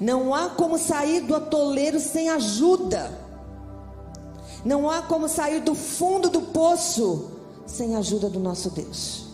Não 0.00 0.34
há 0.34 0.50
como 0.50 0.76
sair 0.76 1.20
do 1.20 1.36
atoleiro 1.36 2.00
sem 2.00 2.28
ajuda. 2.30 3.25
Não 4.64 4.90
há 4.90 5.02
como 5.02 5.28
sair 5.28 5.60
do 5.60 5.74
fundo 5.74 6.28
do 6.28 6.40
poço 6.40 7.30
sem 7.66 7.94
a 7.94 7.98
ajuda 7.98 8.28
do 8.28 8.38
nosso 8.38 8.70
Deus. 8.70 9.26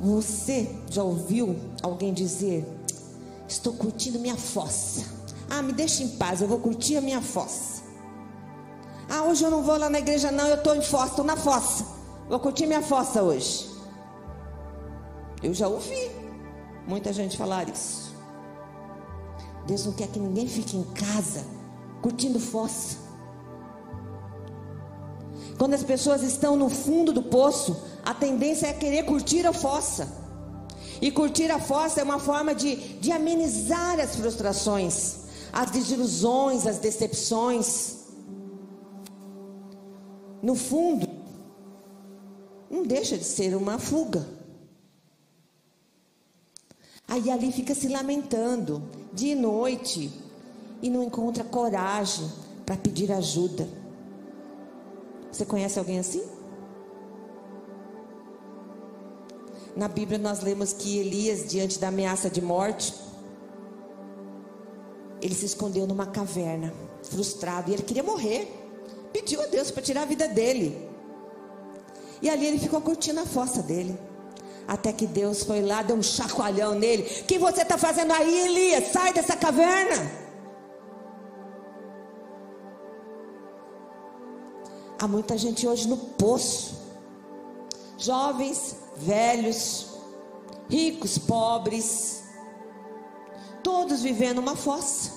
Você 0.00 0.76
já 0.90 1.02
ouviu 1.02 1.56
alguém 1.82 2.12
dizer: 2.12 2.66
Estou 3.48 3.72
curtindo 3.72 4.18
minha 4.18 4.36
fossa. 4.36 5.04
Ah, 5.48 5.62
me 5.62 5.72
deixa 5.72 6.02
em 6.02 6.08
paz, 6.08 6.40
eu 6.40 6.48
vou 6.48 6.58
curtir 6.58 6.96
a 6.96 7.00
minha 7.00 7.22
fossa. 7.22 7.82
Ah, 9.08 9.22
hoje 9.22 9.44
eu 9.44 9.50
não 9.50 9.62
vou 9.62 9.76
lá 9.76 9.88
na 9.88 9.98
igreja, 9.98 10.32
não, 10.32 10.46
eu 10.48 10.56
estou 10.56 10.74
em 10.74 10.82
fossa, 10.82 11.10
estou 11.10 11.24
na 11.24 11.36
fossa. 11.36 11.86
Vou 12.28 12.40
curtir 12.40 12.66
minha 12.66 12.82
fossa 12.82 13.22
hoje. 13.22 13.70
Eu 15.42 15.54
já 15.54 15.68
ouvi 15.68 16.10
muita 16.86 17.12
gente 17.12 17.36
falar 17.36 17.68
isso. 17.68 18.14
Deus 19.66 19.86
não 19.86 19.92
quer 19.92 20.08
que 20.08 20.18
ninguém 20.18 20.48
fique 20.48 20.76
em 20.76 20.84
casa 20.84 21.55
curtindo 22.06 22.38
fossa. 22.38 22.98
Quando 25.58 25.74
as 25.74 25.82
pessoas 25.82 26.22
estão 26.22 26.54
no 26.54 26.68
fundo 26.68 27.12
do 27.12 27.20
poço, 27.20 27.76
a 28.04 28.14
tendência 28.14 28.68
é 28.68 28.72
querer 28.72 29.04
curtir 29.04 29.44
a 29.44 29.52
fossa. 29.52 30.06
E 31.02 31.10
curtir 31.10 31.50
a 31.50 31.58
fossa 31.58 32.00
é 32.00 32.04
uma 32.04 32.20
forma 32.20 32.54
de, 32.54 32.76
de 33.00 33.10
amenizar 33.10 33.98
as 33.98 34.14
frustrações, 34.14 35.16
as 35.52 35.72
desilusões, 35.72 36.64
as 36.64 36.78
decepções. 36.78 37.96
No 40.40 40.54
fundo, 40.54 41.08
não 42.70 42.84
deixa 42.84 43.18
de 43.18 43.24
ser 43.24 43.56
uma 43.56 43.80
fuga. 43.80 44.24
Aí 47.08 47.28
ali 47.32 47.50
fica 47.50 47.74
se 47.74 47.88
lamentando, 47.88 48.80
dia 49.12 49.32
e 49.32 49.34
noite, 49.34 50.25
e 50.82 50.90
não 50.90 51.02
encontra 51.02 51.44
coragem 51.44 52.30
para 52.64 52.76
pedir 52.76 53.10
ajuda. 53.12 53.68
Você 55.30 55.44
conhece 55.44 55.78
alguém 55.78 55.98
assim? 55.98 56.22
Na 59.76 59.88
Bíblia 59.88 60.18
nós 60.18 60.40
lemos 60.40 60.72
que 60.72 60.98
Elias, 60.98 61.46
diante 61.46 61.78
da 61.78 61.88
ameaça 61.88 62.30
de 62.30 62.40
morte, 62.40 62.94
ele 65.20 65.34
se 65.34 65.44
escondeu 65.44 65.86
numa 65.86 66.06
caverna, 66.06 66.72
frustrado, 67.02 67.70
e 67.70 67.74
ele 67.74 67.82
queria 67.82 68.02
morrer. 68.02 68.50
Pediu 69.12 69.42
a 69.42 69.46
Deus 69.46 69.70
para 69.70 69.82
tirar 69.82 70.02
a 70.02 70.06
vida 70.06 70.28
dele. 70.28 70.88
E 72.22 72.30
ali 72.30 72.46
ele 72.46 72.58
ficou 72.58 72.80
curtindo 72.80 73.20
a 73.20 73.26
fossa 73.26 73.62
dele. 73.62 73.98
Até 74.66 74.92
que 74.92 75.06
Deus 75.06 75.42
foi 75.42 75.62
lá, 75.62 75.82
deu 75.82 75.96
um 75.96 76.02
chacoalhão 76.02 76.74
nele. 76.74 77.02
O 77.02 77.24
que 77.24 77.38
você 77.38 77.62
está 77.62 77.78
fazendo 77.78 78.12
aí, 78.12 78.46
Elias? 78.46 78.92
Sai 78.92 79.12
dessa 79.12 79.36
caverna. 79.36 80.25
Há 84.98 85.06
muita 85.06 85.36
gente 85.36 85.66
hoje 85.66 85.88
no 85.88 85.96
poço. 85.96 86.74
Jovens, 87.98 88.76
velhos, 88.96 89.88
ricos, 90.68 91.18
pobres. 91.18 92.24
Todos 93.62 94.02
vivendo 94.02 94.38
uma 94.38 94.56
fossa. 94.56 95.12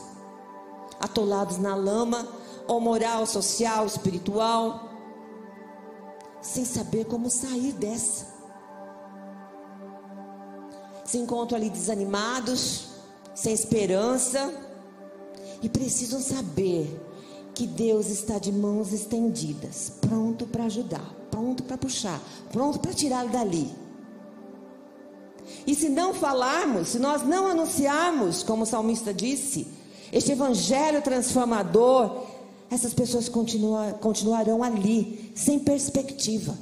Atolados 1.00 1.58
na 1.58 1.76
lama, 1.76 2.28
ou 2.68 2.80
moral, 2.80 3.26
social, 3.26 3.86
espiritual. 3.86 4.90
Sem 6.42 6.66
saber 6.66 7.06
como 7.06 7.30
sair 7.30 7.74
dessa 7.74 8.40
se 11.10 11.18
encontram 11.18 11.58
ali 11.58 11.72
desanimados, 11.72 12.90
sem 13.34 13.52
esperança 13.52 14.54
e 15.60 15.68
precisam 15.68 16.22
saber 16.22 17.02
que 17.60 17.68
Deus 17.68 18.08
está 18.08 18.40
de 18.40 18.54
mãos 18.54 18.94
estendidas, 18.94 19.92
pronto 20.00 20.48
para 20.48 20.64
ajudar, 20.64 21.14
pronto 21.30 21.62
para 21.64 21.78
puxar, 21.78 22.22
pronto 22.54 22.80
para 22.80 22.94
tirá-lo 22.94 23.28
dali. 23.28 23.70
E 25.68 25.76
se 25.76 25.90
não 25.90 26.14
falarmos, 26.14 26.88
se 26.88 27.00
nós 27.00 27.22
não 27.28 27.48
anunciarmos, 27.48 28.44
como 28.44 28.64
o 28.64 28.66
salmista 28.66 29.14
disse, 29.14 29.68
este 30.10 30.32
evangelho 30.32 31.02
transformador, 31.02 32.28
essas 32.72 32.94
pessoas 32.94 33.28
continua, 33.28 33.92
continuarão 33.92 34.64
ali, 34.64 35.34
sem 35.36 35.60
perspectiva, 35.60 36.58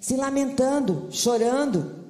se 0.00 0.16
lamentando, 0.16 1.06
chorando, 1.12 2.04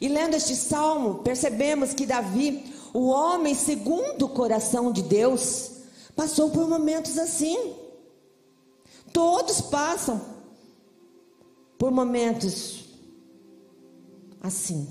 e 0.00 0.06
lendo 0.06 0.34
este 0.34 0.54
salmo, 0.54 1.24
percebemos 1.24 1.92
que 1.92 2.06
Davi, 2.06 2.72
o 2.94 3.08
homem 3.08 3.52
segundo 3.52 4.26
o 4.26 4.28
coração 4.28 4.92
de 4.92 5.02
Deus, 5.02 5.74
passou 6.16 6.50
por 6.50 6.66
momentos 6.66 7.18
assim. 7.18 7.76
Todos 9.12 9.60
passam 9.60 10.20
por 11.78 11.90
momentos 11.90 12.84
assim. 14.40 14.90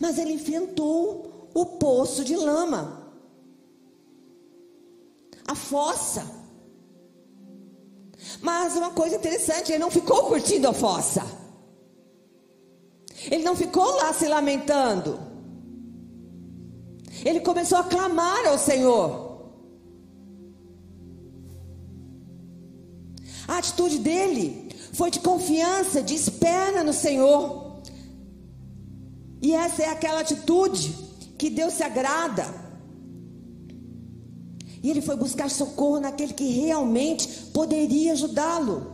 Mas 0.00 0.18
ele 0.18 0.32
enfrentou 0.32 1.50
o 1.54 1.64
poço 1.64 2.24
de 2.24 2.34
lama, 2.34 3.12
a 5.46 5.54
fossa. 5.54 6.28
Mas 8.40 8.76
uma 8.76 8.90
coisa 8.90 9.16
interessante, 9.16 9.70
ele 9.70 9.78
não 9.78 9.90
ficou 9.90 10.24
curtindo 10.24 10.68
a 10.68 10.72
fossa. 10.72 11.22
Ele 13.30 13.44
não 13.44 13.54
ficou 13.54 13.96
lá 13.96 14.12
se 14.12 14.26
lamentando. 14.26 15.33
Ele 17.24 17.40
começou 17.40 17.78
a 17.78 17.84
clamar 17.84 18.46
ao 18.46 18.58
Senhor. 18.58 19.24
A 23.48 23.58
atitude 23.58 23.98
dele 23.98 24.68
foi 24.92 25.10
de 25.10 25.20
confiança, 25.20 26.02
de 26.02 26.14
espera 26.14 26.84
no 26.84 26.92
Senhor. 26.92 27.82
E 29.40 29.54
essa 29.54 29.82
é 29.82 29.90
aquela 29.90 30.20
atitude 30.20 30.94
que 31.38 31.50
Deus 31.50 31.74
se 31.74 31.82
agrada. 31.82 32.46
E 34.82 34.90
ele 34.90 35.00
foi 35.00 35.16
buscar 35.16 35.50
socorro 35.50 36.00
naquele 36.00 36.34
que 36.34 36.46
realmente 36.48 37.26
poderia 37.52 38.12
ajudá-lo. 38.12 38.92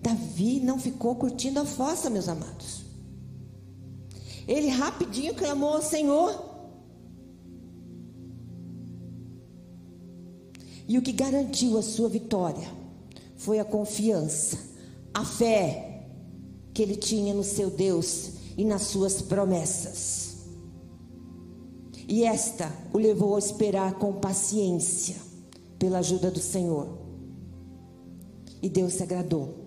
Davi 0.00 0.58
não 0.58 0.78
ficou 0.78 1.14
curtindo 1.14 1.60
a 1.60 1.64
fossa, 1.64 2.10
meus 2.10 2.28
amados. 2.28 2.91
Ele 4.52 4.68
rapidinho 4.68 5.34
clamou 5.34 5.70
ao 5.70 5.82
Senhor. 5.82 6.52
E 10.86 10.98
o 10.98 11.00
que 11.00 11.10
garantiu 11.10 11.78
a 11.78 11.82
sua 11.82 12.06
vitória 12.06 12.68
foi 13.34 13.58
a 13.58 13.64
confiança, 13.64 14.58
a 15.14 15.24
fé 15.24 16.06
que 16.74 16.82
ele 16.82 16.96
tinha 16.96 17.32
no 17.32 17.42
seu 17.42 17.70
Deus 17.70 18.32
e 18.54 18.62
nas 18.62 18.82
suas 18.82 19.22
promessas. 19.22 20.36
E 22.06 22.22
esta 22.22 22.70
o 22.92 22.98
levou 22.98 23.36
a 23.36 23.38
esperar 23.38 23.94
com 23.94 24.12
paciência 24.12 25.16
pela 25.78 26.00
ajuda 26.00 26.30
do 26.30 26.40
Senhor. 26.40 26.98
E 28.60 28.68
Deus 28.68 28.92
se 28.92 29.02
agradou. 29.02 29.64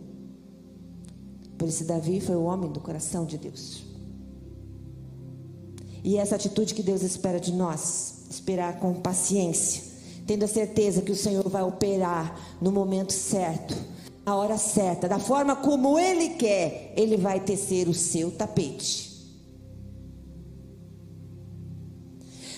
Por 1.58 1.68
isso, 1.68 1.86
Davi 1.86 2.22
foi 2.22 2.36
o 2.36 2.44
homem 2.44 2.72
do 2.72 2.80
coração 2.80 3.26
de 3.26 3.40
Deus. 3.40 3.85
E 6.06 6.18
essa 6.18 6.36
atitude 6.36 6.76
que 6.76 6.84
Deus 6.84 7.02
espera 7.02 7.40
de 7.40 7.52
nós, 7.52 8.14
esperar 8.30 8.80
com 8.80 8.94
paciência, 8.94 9.82
tendo 10.28 10.46
a 10.46 10.48
certeza 10.48 11.02
que 11.02 11.12
o 11.12 11.16
Senhor 11.16 11.50
vai 11.50 11.64
operar 11.64 12.40
no 12.62 12.72
momento 12.72 13.12
certo, 13.12 13.76
na 14.24 14.36
hora 14.36 14.56
certa, 14.56 15.10
da 15.10 15.18
forma 15.18 15.56
como 15.56 15.98
Ele 15.98 16.36
quer, 16.36 16.94
Ele 16.96 17.18
vai 17.18 17.40
tecer 17.40 17.88
o 17.88 17.94
seu 17.96 18.30
tapete. 18.30 19.16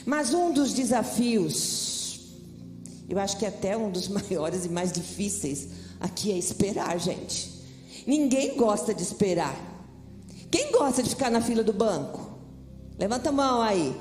Mas 0.06 0.34
um 0.34 0.52
dos 0.52 0.74
desafios, 0.74 2.28
eu 3.08 3.18
acho 3.18 3.38
que 3.38 3.46
até 3.46 3.78
um 3.78 3.90
dos 3.90 4.10
maiores 4.30 4.66
e 4.66 4.70
mais 4.70 4.92
difíceis 4.92 5.70
aqui 6.02 6.34
é 6.34 6.38
esperar, 6.38 7.00
gente. 7.00 7.50
Ninguém 8.06 8.58
gosta 8.58 8.94
de 8.94 9.04
esperar. 9.04 9.56
Quem 10.52 10.70
gosta 10.74 11.02
de 11.02 11.10
ficar 11.10 11.32
na 11.32 11.40
fila 11.40 11.64
do 11.64 11.72
banco? 11.72 12.27
Levanta 12.98 13.30
a 13.30 13.32
mão 13.32 13.62
aí. 13.62 13.96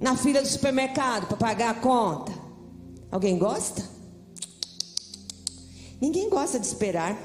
Na 0.00 0.16
fila 0.16 0.42
do 0.42 0.48
supermercado 0.48 1.26
para 1.26 1.36
pagar 1.36 1.70
a 1.70 1.74
conta. 1.74 2.32
Alguém 3.10 3.38
gosta? 3.38 3.82
Ninguém 6.00 6.28
gosta 6.28 6.58
de 6.58 6.66
esperar. 6.66 7.16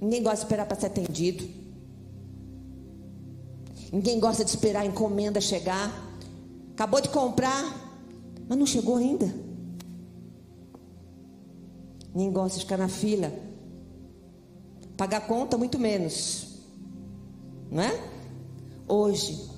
Ninguém 0.00 0.22
gosta 0.22 0.38
de 0.38 0.42
esperar 0.44 0.66
para 0.66 0.78
ser 0.78 0.86
atendido. 0.86 1.48
Ninguém 3.92 4.18
gosta 4.18 4.44
de 4.44 4.50
esperar 4.50 4.82
a 4.82 4.86
encomenda 4.86 5.40
chegar. 5.40 5.92
Acabou 6.72 7.00
de 7.00 7.08
comprar, 7.08 7.62
mas 8.48 8.58
não 8.58 8.66
chegou 8.66 8.96
ainda. 8.96 9.26
Ninguém 12.14 12.32
gosta 12.32 12.58
de 12.58 12.64
ficar 12.64 12.78
na 12.78 12.88
fila 12.88 13.32
Pagar 14.96 15.26
conta, 15.26 15.58
muito 15.58 15.78
menos. 15.78 16.46
Não 17.70 17.82
é? 17.82 18.15
Hoje, 18.88 19.50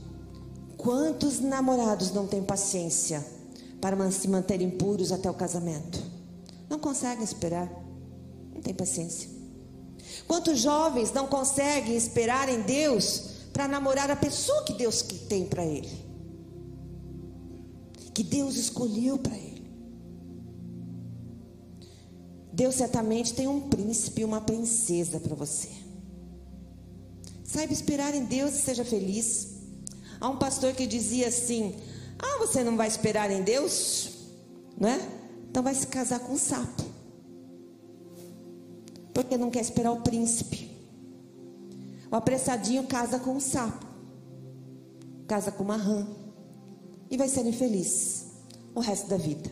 quantos 0.76 1.40
namorados 1.40 2.12
não 2.12 2.26
têm 2.26 2.42
paciência 2.42 3.24
para 3.80 4.10
se 4.10 4.26
manterem 4.28 4.70
puros 4.70 5.12
até 5.12 5.30
o 5.30 5.34
casamento? 5.34 6.02
Não 6.68 6.78
conseguem 6.78 7.24
esperar. 7.24 7.70
Não 8.54 8.60
tem 8.60 8.74
paciência. 8.74 9.28
Quantos 10.26 10.60
jovens 10.60 11.12
não 11.12 11.26
conseguem 11.26 11.96
esperar 11.96 12.48
em 12.48 12.62
Deus 12.62 13.30
para 13.52 13.68
namorar 13.68 14.10
a 14.10 14.16
pessoa 14.16 14.64
que 14.64 14.72
Deus 14.72 15.02
tem 15.28 15.46
para 15.46 15.64
ele? 15.64 16.06
Que 18.14 18.22
Deus 18.22 18.56
escolheu 18.56 19.18
para 19.18 19.36
ele. 19.36 19.48
Deus 22.52 22.74
certamente 22.74 23.34
tem 23.34 23.46
um 23.46 23.68
príncipe 23.68 24.22
e 24.22 24.24
uma 24.24 24.40
princesa 24.40 25.20
para 25.20 25.36
você. 25.36 25.68
Saiba 27.48 27.72
esperar 27.72 28.14
em 28.14 28.26
Deus 28.26 28.54
e 28.54 28.60
seja 28.60 28.84
feliz. 28.84 29.54
Há 30.20 30.28
um 30.28 30.36
pastor 30.36 30.74
que 30.74 30.86
dizia 30.86 31.28
assim: 31.28 31.74
Ah, 32.18 32.36
você 32.40 32.62
não 32.62 32.76
vai 32.76 32.86
esperar 32.86 33.30
em 33.30 33.42
Deus? 33.42 34.10
Não 34.78 34.86
é? 34.86 35.00
Então 35.48 35.62
vai 35.62 35.74
se 35.74 35.86
casar 35.86 36.20
com 36.20 36.34
um 36.34 36.38
sapo. 36.38 36.84
Porque 39.14 39.38
não 39.38 39.50
quer 39.50 39.62
esperar 39.62 39.92
o 39.92 40.02
príncipe. 40.02 40.70
O 42.10 42.16
apressadinho 42.16 42.84
casa 42.84 43.18
com 43.18 43.30
um 43.30 43.40
sapo. 43.40 43.86
Casa 45.26 45.50
com 45.50 45.64
uma 45.64 45.76
rã. 45.76 46.06
E 47.10 47.16
vai 47.16 47.28
ser 47.28 47.46
infeliz 47.46 48.26
o 48.74 48.80
resto 48.80 49.08
da 49.08 49.16
vida. 49.16 49.50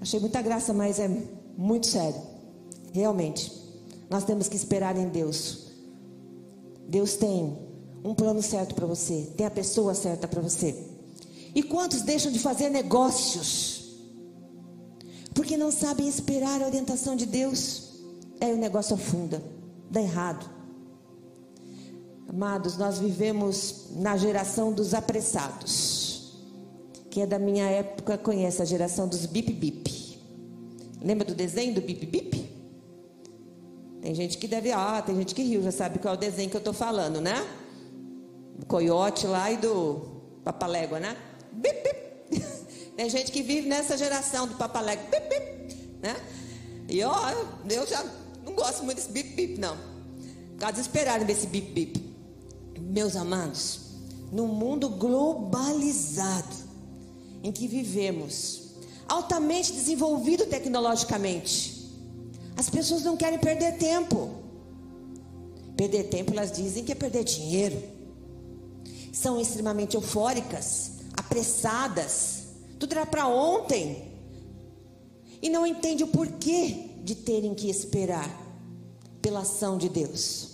Achei 0.00 0.20
muita 0.20 0.40
graça, 0.40 0.72
mas 0.72 1.00
é 1.00 1.10
muito 1.58 1.88
sério. 1.88 2.22
Realmente. 2.92 3.52
Nós 4.08 4.22
temos 4.22 4.46
que 4.46 4.54
esperar 4.54 4.96
em 4.96 5.08
Deus. 5.08 5.63
Deus 6.88 7.14
tem 7.16 7.58
um 8.04 8.14
plano 8.14 8.42
certo 8.42 8.74
para 8.74 8.86
você, 8.86 9.32
tem 9.36 9.46
a 9.46 9.50
pessoa 9.50 9.94
certa 9.94 10.28
para 10.28 10.40
você. 10.40 10.74
E 11.54 11.62
quantos 11.62 12.02
deixam 12.02 12.30
de 12.30 12.38
fazer 12.38 12.68
negócios? 12.68 13.74
Porque 15.34 15.56
não 15.56 15.70
sabem 15.70 16.08
esperar 16.08 16.62
a 16.62 16.66
orientação 16.66 17.16
de 17.16 17.26
Deus. 17.26 17.94
Aí 18.40 18.52
o 18.52 18.56
negócio 18.56 18.94
afunda, 18.94 19.42
dá 19.90 20.00
errado. 20.00 20.48
Amados, 22.28 22.76
nós 22.76 22.98
vivemos 22.98 23.86
na 23.92 24.16
geração 24.16 24.72
dos 24.72 24.92
apressados. 24.92 26.34
Quem 27.10 27.22
é 27.22 27.26
da 27.26 27.38
minha 27.38 27.64
época 27.64 28.18
conhece 28.18 28.60
a 28.60 28.64
geração 28.64 29.06
dos 29.06 29.24
bip 29.24 29.52
bip. 29.52 30.18
Lembra 31.00 31.24
do 31.24 31.34
desenho 31.34 31.74
do 31.74 31.80
bip 31.80 32.04
bip? 32.06 32.43
Tem 34.04 34.14
gente 34.14 34.36
que 34.36 34.46
deve, 34.46 34.70
ah, 34.70 35.00
tem 35.00 35.16
gente 35.16 35.34
que 35.34 35.42
riu, 35.42 35.62
já 35.62 35.72
sabe 35.72 35.98
qual 35.98 36.12
é 36.12 36.16
o 36.18 36.20
desenho 36.20 36.50
que 36.50 36.56
eu 36.56 36.58
estou 36.58 36.74
falando, 36.74 37.22
né? 37.22 37.42
Do 38.58 38.66
coiote 38.66 39.26
lá 39.26 39.50
e 39.50 39.56
do 39.56 40.20
papalégua, 40.44 41.00
né? 41.00 41.16
Bip, 41.50 41.82
bip. 41.82 42.44
Tem 42.98 43.08
gente 43.08 43.32
que 43.32 43.42
vive 43.42 43.66
nessa 43.66 43.96
geração 43.96 44.46
do 44.46 44.56
papalégua, 44.56 45.06
bip, 45.10 45.26
bip, 45.30 45.98
né? 46.02 46.16
E 46.86 47.02
ó, 47.02 47.16
eu 47.66 47.86
já 47.86 48.04
não 48.44 48.52
gosto 48.52 48.84
muito 48.84 48.96
desse 48.98 49.10
bip, 49.10 49.30
bip, 49.30 49.58
não. 49.58 49.74
Ficar 50.52 50.70
desesperado 50.70 51.24
desse 51.24 51.46
bip, 51.46 51.72
bip. 51.72 52.14
Meus 52.78 53.16
amados, 53.16 53.80
no 54.30 54.46
mundo 54.46 54.90
globalizado 54.90 56.56
em 57.42 57.50
que 57.50 57.66
vivemos, 57.66 58.74
altamente 59.08 59.72
desenvolvido 59.72 60.44
tecnologicamente, 60.44 61.73
as 62.56 62.70
pessoas 62.70 63.02
não 63.02 63.16
querem 63.16 63.38
perder 63.38 63.78
tempo. 63.78 64.30
Perder 65.76 66.04
tempo, 66.04 66.32
elas 66.32 66.52
dizem 66.52 66.84
que 66.84 66.92
é 66.92 66.94
perder 66.94 67.24
dinheiro. 67.24 67.82
São 69.12 69.40
extremamente 69.40 69.96
eufóricas, 69.96 70.92
apressadas. 71.16 72.44
Tudo 72.78 72.92
era 72.92 73.06
para 73.06 73.26
ontem. 73.26 74.12
E 75.42 75.50
não 75.50 75.66
entende 75.66 76.04
o 76.04 76.08
porquê 76.08 76.90
de 77.02 77.14
terem 77.14 77.54
que 77.54 77.68
esperar 77.68 78.30
pela 79.20 79.40
ação 79.40 79.76
de 79.76 79.88
Deus. 79.88 80.52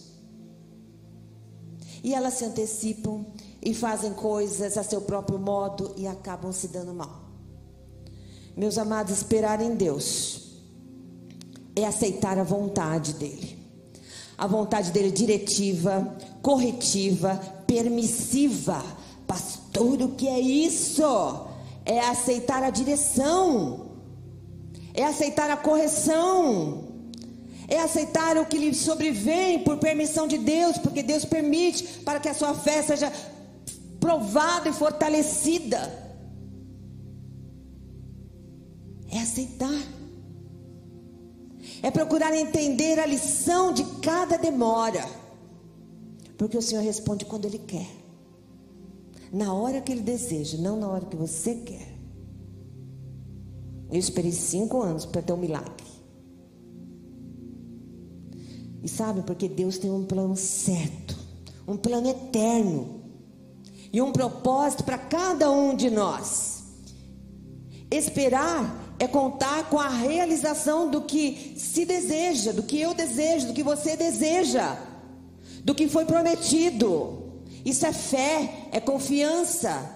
E 2.02 2.14
elas 2.14 2.34
se 2.34 2.44
antecipam 2.46 3.26
e 3.62 3.74
fazem 3.74 4.14
coisas 4.14 4.78
a 4.78 4.82
seu 4.82 5.02
próprio 5.02 5.38
modo 5.38 5.92
e 5.98 6.06
acabam 6.06 6.50
se 6.50 6.68
dando 6.68 6.94
mal. 6.94 7.28
Meus 8.56 8.78
amados, 8.78 9.18
esperar 9.18 9.60
em 9.60 9.74
Deus 9.74 10.49
é 11.82 11.86
aceitar 11.86 12.38
a 12.38 12.42
vontade 12.42 13.14
dele. 13.14 13.58
A 14.36 14.46
vontade 14.46 14.90
dele 14.90 15.10
diretiva, 15.10 16.16
corretiva, 16.40 17.36
permissiva. 17.66 18.82
Pastor, 19.26 20.02
o 20.02 20.08
que 20.10 20.28
é 20.28 20.40
isso? 20.40 21.02
É 21.84 22.00
aceitar 22.00 22.62
a 22.62 22.70
direção. 22.70 23.90
É 24.94 25.04
aceitar 25.04 25.50
a 25.50 25.56
correção. 25.56 26.84
É 27.68 27.80
aceitar 27.80 28.36
o 28.38 28.46
que 28.46 28.58
lhe 28.58 28.74
sobrevém 28.74 29.60
por 29.60 29.76
permissão 29.76 30.26
de 30.26 30.38
Deus, 30.38 30.78
porque 30.78 31.02
Deus 31.02 31.24
permite 31.24 31.84
para 32.00 32.18
que 32.18 32.28
a 32.28 32.34
sua 32.34 32.54
fé 32.54 32.82
seja 32.82 33.12
provada 34.00 34.68
e 34.68 34.72
fortalecida. 34.72 36.10
É 39.12 39.18
aceitar 39.18 39.99
é 41.82 41.90
procurar 41.90 42.36
entender 42.36 42.98
a 42.98 43.06
lição 43.06 43.72
de 43.72 43.84
cada 44.00 44.36
demora, 44.36 45.08
porque 46.36 46.56
o 46.56 46.62
Senhor 46.62 46.82
responde 46.82 47.24
quando 47.24 47.46
Ele 47.46 47.58
quer, 47.58 47.88
na 49.32 49.52
hora 49.54 49.80
que 49.80 49.92
Ele 49.92 50.02
deseja, 50.02 50.58
não 50.58 50.78
na 50.78 50.88
hora 50.88 51.06
que 51.06 51.16
você 51.16 51.54
quer. 51.54 51.90
Eu 53.90 53.98
esperei 53.98 54.32
cinco 54.32 54.82
anos 54.82 55.04
para 55.04 55.20
ter 55.22 55.32
um 55.32 55.36
milagre. 55.36 55.90
E 58.82 58.88
sabe, 58.88 59.22
porque 59.22 59.48
Deus 59.48 59.78
tem 59.78 59.90
um 59.90 60.04
plano 60.04 60.36
certo, 60.36 61.18
um 61.66 61.76
plano 61.76 62.08
eterno, 62.08 63.00
e 63.92 64.00
um 64.00 64.12
propósito 64.12 64.84
para 64.84 64.96
cada 64.96 65.50
um 65.50 65.74
de 65.74 65.90
nós. 65.90 66.62
Esperar 67.90 68.79
é 69.00 69.08
contar 69.08 69.70
com 69.70 69.78
a 69.78 69.88
realização 69.88 70.90
do 70.90 71.00
que 71.00 71.54
se 71.56 71.86
deseja, 71.86 72.52
do 72.52 72.62
que 72.62 72.78
eu 72.78 72.92
desejo, 72.92 73.46
do 73.46 73.54
que 73.54 73.62
você 73.62 73.96
deseja, 73.96 74.76
do 75.64 75.74
que 75.74 75.88
foi 75.88 76.04
prometido. 76.04 77.32
Isso 77.64 77.86
é 77.86 77.94
fé, 77.94 78.68
é 78.70 78.78
confiança. 78.78 79.90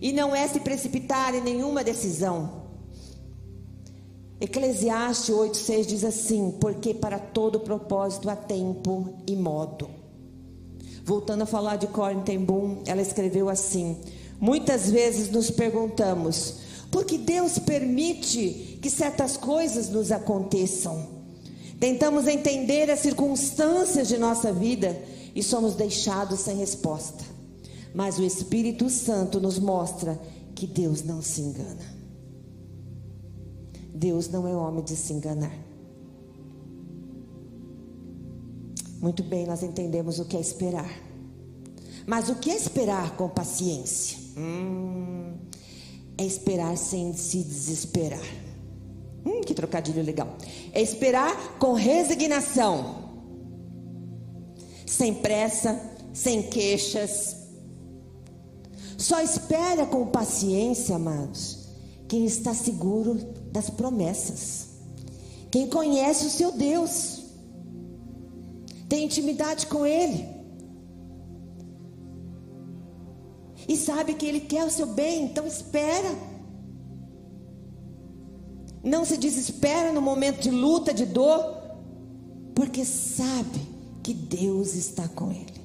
E 0.00 0.10
não 0.10 0.34
é 0.34 0.48
se 0.48 0.58
precipitar 0.60 1.34
em 1.34 1.42
nenhuma 1.42 1.84
decisão. 1.84 2.62
Eclesiastes 4.40 5.34
8,6 5.34 5.84
diz 5.84 6.04
assim: 6.04 6.52
Porque 6.58 6.94
para 6.94 7.18
todo 7.18 7.60
propósito 7.60 8.30
há 8.30 8.36
tempo 8.36 9.18
e 9.26 9.36
modo. 9.36 9.90
Voltando 11.04 11.42
a 11.42 11.46
falar 11.46 11.76
de 11.76 11.86
Corin 11.88 12.22
Boom, 12.38 12.82
ela 12.86 13.02
escreveu 13.02 13.50
assim: 13.50 14.00
Muitas 14.40 14.90
vezes 14.90 15.30
nos 15.30 15.50
perguntamos 15.50 16.65
porque 16.96 17.18
Deus 17.18 17.58
permite 17.58 18.78
que 18.80 18.88
certas 18.88 19.36
coisas 19.36 19.90
nos 19.90 20.10
aconteçam. 20.10 21.06
Tentamos 21.78 22.26
entender 22.26 22.90
as 22.90 23.00
circunstâncias 23.00 24.08
de 24.08 24.16
nossa 24.16 24.50
vida 24.50 24.98
e 25.34 25.42
somos 25.42 25.74
deixados 25.74 26.40
sem 26.40 26.56
resposta. 26.56 27.22
Mas 27.94 28.18
o 28.18 28.24
Espírito 28.24 28.88
Santo 28.88 29.38
nos 29.38 29.58
mostra 29.58 30.18
que 30.54 30.66
Deus 30.66 31.02
não 31.02 31.20
se 31.20 31.42
engana. 31.42 31.84
Deus 33.94 34.30
não 34.30 34.48
é 34.48 34.56
homem 34.56 34.82
de 34.82 34.96
se 34.96 35.12
enganar. 35.12 35.54
Muito 39.02 39.22
bem, 39.22 39.46
nós 39.46 39.62
entendemos 39.62 40.18
o 40.18 40.24
que 40.24 40.38
é 40.38 40.40
esperar. 40.40 40.90
Mas 42.06 42.30
o 42.30 42.36
que 42.36 42.50
é 42.50 42.56
esperar 42.56 43.18
com 43.18 43.28
paciência? 43.28 44.16
Hum, 44.34 45.25
é 46.18 46.24
esperar 46.24 46.76
sem 46.76 47.12
se 47.14 47.38
desesperar. 47.38 48.24
Hum, 49.24 49.40
que 49.40 49.54
trocadilho 49.54 50.02
legal. 50.02 50.36
É 50.72 50.80
esperar 50.80 51.58
com 51.58 51.72
resignação, 51.72 53.04
sem 54.86 55.12
pressa, 55.14 55.80
sem 56.12 56.42
queixas. 56.44 57.36
Só 58.96 59.20
espera 59.20 59.84
com 59.84 60.06
paciência, 60.06 60.96
amados, 60.96 61.68
quem 62.08 62.24
está 62.24 62.54
seguro 62.54 63.14
das 63.52 63.68
promessas, 63.68 64.68
quem 65.50 65.66
conhece 65.66 66.26
o 66.26 66.30
seu 66.30 66.52
Deus, 66.52 67.24
tem 68.88 69.04
intimidade 69.04 69.66
com 69.66 69.84
Ele. 69.84 70.35
E 73.68 73.76
sabe 73.76 74.14
que 74.14 74.26
Ele 74.26 74.40
quer 74.40 74.64
o 74.64 74.70
seu 74.70 74.86
bem, 74.86 75.24
então 75.24 75.46
espera. 75.46 76.14
Não 78.82 79.04
se 79.04 79.16
desespera 79.16 79.92
no 79.92 80.00
momento 80.00 80.40
de 80.40 80.50
luta, 80.50 80.94
de 80.94 81.06
dor, 81.06 81.56
porque 82.54 82.84
sabe 82.84 83.60
que 84.02 84.14
Deus 84.14 84.74
está 84.74 85.08
com 85.08 85.32
ele. 85.32 85.56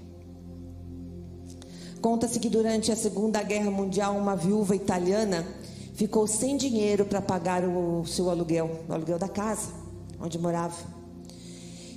Conta-se 2.02 2.40
que 2.40 2.50
durante 2.50 2.92
a 2.92 2.96
Segunda 2.96 3.44
Guerra 3.44 3.70
Mundial, 3.70 4.18
uma 4.18 4.36
viúva 4.36 4.76
italiana 4.76 5.46
ficou 5.94 6.26
sem 6.26 6.58
dinheiro 6.58 7.06
para 7.06 7.22
pagar 7.22 7.64
o 7.64 8.04
seu 8.08 8.32
aluguel, 8.32 8.84
o 8.90 8.94
aluguel 8.94 9.20
da 9.20 9.30
casa 9.30 9.82
onde 10.22 10.38
morava. 10.38 10.76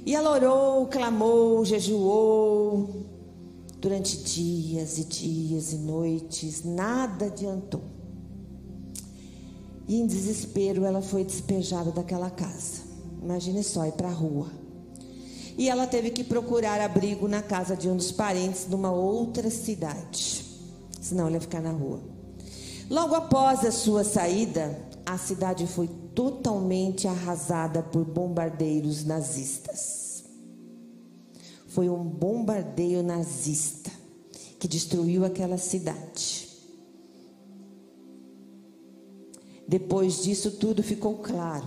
E 0.06 0.14
ela 0.14 0.30
orou, 0.32 0.86
clamou, 0.86 1.64
jejuou, 1.64 3.06
Durante 3.84 4.16
dias 4.16 4.96
e 4.96 5.04
dias 5.04 5.74
e 5.74 5.76
noites, 5.76 6.64
nada 6.64 7.26
adiantou. 7.26 7.82
E 9.86 10.00
em 10.00 10.06
desespero, 10.06 10.86
ela 10.86 11.02
foi 11.02 11.22
despejada 11.22 11.90
daquela 11.90 12.30
casa. 12.30 12.80
Imagine 13.22 13.62
só, 13.62 13.84
ir 13.84 13.92
para 13.92 14.08
a 14.08 14.10
rua. 14.10 14.48
e 15.58 15.68
ela 15.68 15.86
teve 15.86 16.08
que 16.08 16.24
procurar 16.24 16.80
abrigo 16.80 17.28
na 17.28 17.42
casa 17.42 17.76
de 17.76 17.86
um 17.86 17.94
dos 17.94 18.10
parentes 18.10 18.66
numa 18.70 18.90
outra 18.90 19.50
cidade, 19.50 20.42
senão 20.98 21.26
ela 21.26 21.34
ia 21.34 21.40
ficar 21.42 21.60
na 21.60 21.70
rua. 21.70 22.00
Logo 22.88 23.14
após 23.14 23.66
a 23.66 23.70
sua 23.70 24.02
saída, 24.02 24.80
a 25.04 25.18
cidade 25.18 25.66
foi 25.66 25.88
totalmente 26.14 27.06
arrasada 27.06 27.82
por 27.82 28.06
bombardeiros 28.06 29.04
nazistas. 29.04 30.03
Foi 31.74 31.90
um 31.90 32.04
bombardeio 32.04 33.02
nazista 33.02 33.90
que 34.60 34.68
destruiu 34.68 35.24
aquela 35.24 35.58
cidade. 35.58 36.48
Depois 39.66 40.22
disso 40.22 40.52
tudo 40.52 40.84
ficou 40.84 41.16
claro. 41.16 41.66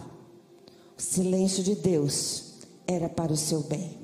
O 0.97 1.01
silêncio 1.01 1.61
de 1.61 1.75
Deus 1.75 2.53
era 2.87 3.09
para 3.09 3.33
o 3.33 3.35
seu 3.35 3.63
bem. 3.63 3.97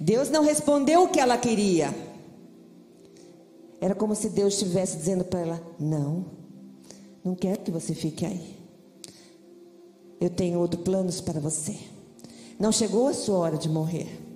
Deus 0.00 0.30
não 0.30 0.42
respondeu 0.42 1.02
o 1.02 1.08
que 1.10 1.20
ela 1.20 1.36
queria. 1.36 1.94
Era 3.78 3.94
como 3.94 4.14
se 4.14 4.30
Deus 4.30 4.54
estivesse 4.54 4.96
dizendo 4.96 5.24
para 5.24 5.40
ela: 5.40 5.76
Não, 5.78 6.24
não 7.22 7.34
quero 7.34 7.60
que 7.60 7.70
você 7.70 7.94
fique 7.94 8.24
aí. 8.24 8.56
Eu 10.18 10.30
tenho 10.30 10.58
outros 10.58 10.82
planos 10.82 11.20
para 11.20 11.38
você. 11.38 11.76
Não 12.58 12.72
chegou 12.72 13.06
a 13.06 13.12
sua 13.12 13.36
hora 13.36 13.58
de 13.58 13.68
morrer. 13.68 14.29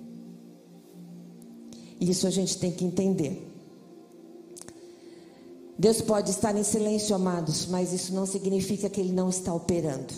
Isso 1.99 2.27
a 2.27 2.29
gente 2.29 2.57
tem 2.57 2.71
que 2.71 2.83
entender. 2.83 3.51
Deus 5.77 6.01
pode 6.01 6.31
estar 6.31 6.55
em 6.55 6.63
silêncio, 6.63 7.15
amados, 7.15 7.65
mas 7.65 7.91
isso 7.91 8.13
não 8.13 8.25
significa 8.25 8.89
que 8.89 9.01
Ele 9.01 9.11
não 9.11 9.29
está 9.29 9.53
operando, 9.53 10.13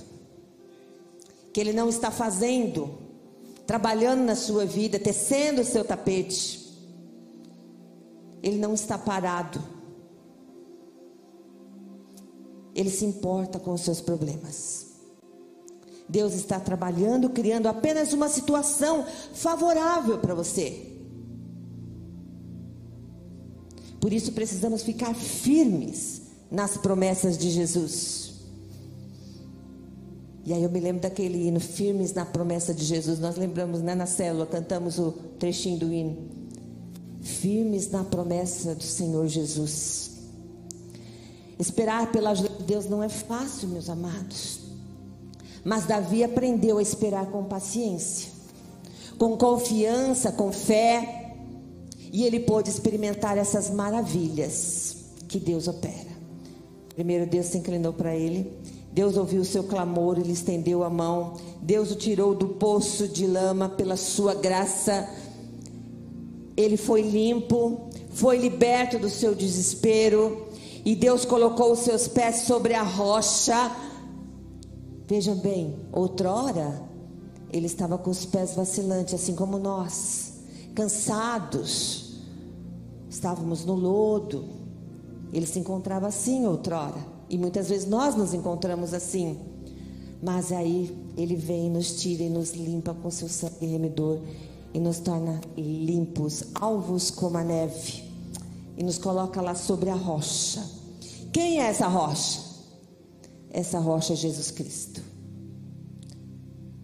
que 1.52 1.60
Ele 1.60 1.74
não 1.74 1.90
está 1.90 2.12
fazendo, 2.12 2.96
trabalhando 3.66 4.22
na 4.22 4.36
sua 4.36 4.66
vida, 4.66 5.00
tecendo 5.00 5.62
o 5.62 5.66
seu 5.66 5.84
tapete. 5.84 6.68
Ele 8.44 8.58
não 8.60 8.76
está 8.76 8.98
parado. 8.98 9.62
Ele 12.76 12.92
se 12.92 13.04
importa 13.04 13.58
com 13.58 13.74
os 13.74 13.82
seus 13.82 14.00
problemas. 14.00 14.86
Deus 16.08 16.34
está 16.34 16.60
trabalhando, 16.60 17.32
criando 17.32 17.68
apenas 17.68 18.14
uma 18.14 18.30
situação 18.30 19.06
favorável 19.34 20.20
para 20.20 20.36
você. 20.36 20.97
Por 24.00 24.14
isso 24.14 24.32
precisamos 24.32 24.84
ficar 24.84 25.14
firmes 25.14 26.22
nas 26.52 26.78
promessas 26.78 27.38
de 27.38 27.50
Jesus. 27.50 28.34
E 30.46 30.54
aí 30.54 30.64
eu 30.64 30.70
me 30.70 30.80
lembro 30.80 31.02
daquele 31.02 31.48
hino, 31.48 31.60
firmes 31.60 32.14
na 32.14 32.26
promessa 32.26 32.74
de 32.74 32.86
Jesus. 32.86 33.20
Nós 33.20 33.36
lembramos, 33.36 33.82
né, 33.82 33.94
na 33.94 34.06
célula, 34.06 34.46
cantamos 34.46 34.98
o 34.98 35.12
trechinho 35.38 35.78
do 35.78 35.92
hino. 35.92 36.18
Firmes 37.22 37.92
na 37.92 38.04
promessa 38.04 38.74
do 38.74 38.84
Senhor 38.84 39.28
Jesus. 39.28 40.12
Esperar 41.60 42.12
pela 42.12 42.30
ajuda 42.30 42.50
de 42.50 42.64
Deus 42.64 42.86
não 42.86 43.04
é 43.04 43.10
fácil, 43.10 43.68
meus 43.68 43.90
amados. 43.90 44.60
Mas 45.66 45.86
Davi 45.86 46.24
aprendeu 46.24 46.78
a 46.78 46.82
esperar 46.82 47.26
com 47.26 47.44
paciência, 47.44 48.32
com 49.18 49.36
confiança, 49.36 50.32
com 50.32 50.54
fé 50.54 51.27
e 52.12 52.24
ele 52.24 52.40
pôde 52.40 52.70
experimentar 52.70 53.38
essas 53.38 53.70
maravilhas 53.70 54.98
que 55.28 55.40
Deus 55.40 55.68
opera. 55.68 56.18
Primeiro, 56.90 57.26
Deus 57.26 57.48
se 57.48 57.58
inclinou 57.58 57.94
para 57.94 58.16
ele. 58.16 58.52
Deus 58.92 59.18
ouviu 59.18 59.42
o 59.42 59.46
seu 59.46 59.64
clamor, 59.64 60.18
ele 60.18 60.32
estendeu 60.32 60.84
a 60.84 60.90
mão. 60.90 61.34
Deus 61.62 61.92
o 61.92 61.96
tirou 61.96 62.34
do 62.34 62.50
poço 62.50 63.08
de 63.08 63.28
lama 63.28 63.70
pela 63.70 63.96
sua 63.96 64.34
graça. 64.34 65.08
Ele 66.56 66.78
foi 66.78 67.02
limpo, 67.02 67.90
foi 68.10 68.38
liberto 68.38 68.98
do 68.98 69.10
seu 69.10 69.36
desespero. 69.36 70.48
E 70.84 70.96
Deus 70.96 71.26
colocou 71.26 71.74
os 71.74 71.80
seus 71.80 72.08
pés 72.08 72.44
sobre 72.44 72.74
a 72.74 72.82
rocha. 72.82 73.72
Veja 75.08 75.36
bem, 75.36 75.76
outrora 75.92 76.88
ele 77.52 77.66
estava 77.66 77.98
com 77.98 78.10
os 78.10 78.26
pés 78.26 78.56
vacilantes, 78.56 79.14
assim 79.14 79.36
como 79.36 79.58
nós 79.58 80.27
cansados, 80.78 82.20
estávamos 83.10 83.66
no 83.66 83.74
lodo. 83.74 84.46
Ele 85.34 85.48
se 85.48 85.58
encontrava 85.58 86.06
assim 86.06 86.46
outrora, 86.46 87.04
e 87.28 87.36
muitas 87.36 87.68
vezes 87.68 87.90
nós 87.90 88.16
nos 88.16 88.32
encontramos 88.32 88.94
assim. 88.94 89.40
Mas 90.22 90.52
aí 90.52 90.96
ele 91.18 91.36
vem, 91.36 91.72
nos 91.72 92.00
tira 92.00 92.22
e 92.22 92.30
nos 92.30 92.54
limpa 92.54 92.94
com 92.94 93.10
seu 93.10 93.28
sangue 93.28 93.66
remedor 93.66 94.20
e 94.72 94.80
nos 94.80 95.00
torna 95.00 95.42
limpos, 95.58 96.44
alvos 96.54 97.10
como 97.10 97.38
a 97.38 97.44
neve, 97.44 98.04
e 98.78 98.84
nos 98.84 99.00
coloca 99.00 99.42
lá 99.42 99.56
sobre 99.56 99.90
a 99.90 99.96
rocha. 99.96 100.64
Quem 101.34 101.60
é 101.60 101.70
essa 101.70 101.88
rocha? 101.88 102.40
Essa 103.50 103.80
rocha 103.80 104.14
é 104.14 104.16
Jesus 104.16 104.52
Cristo, 104.52 105.02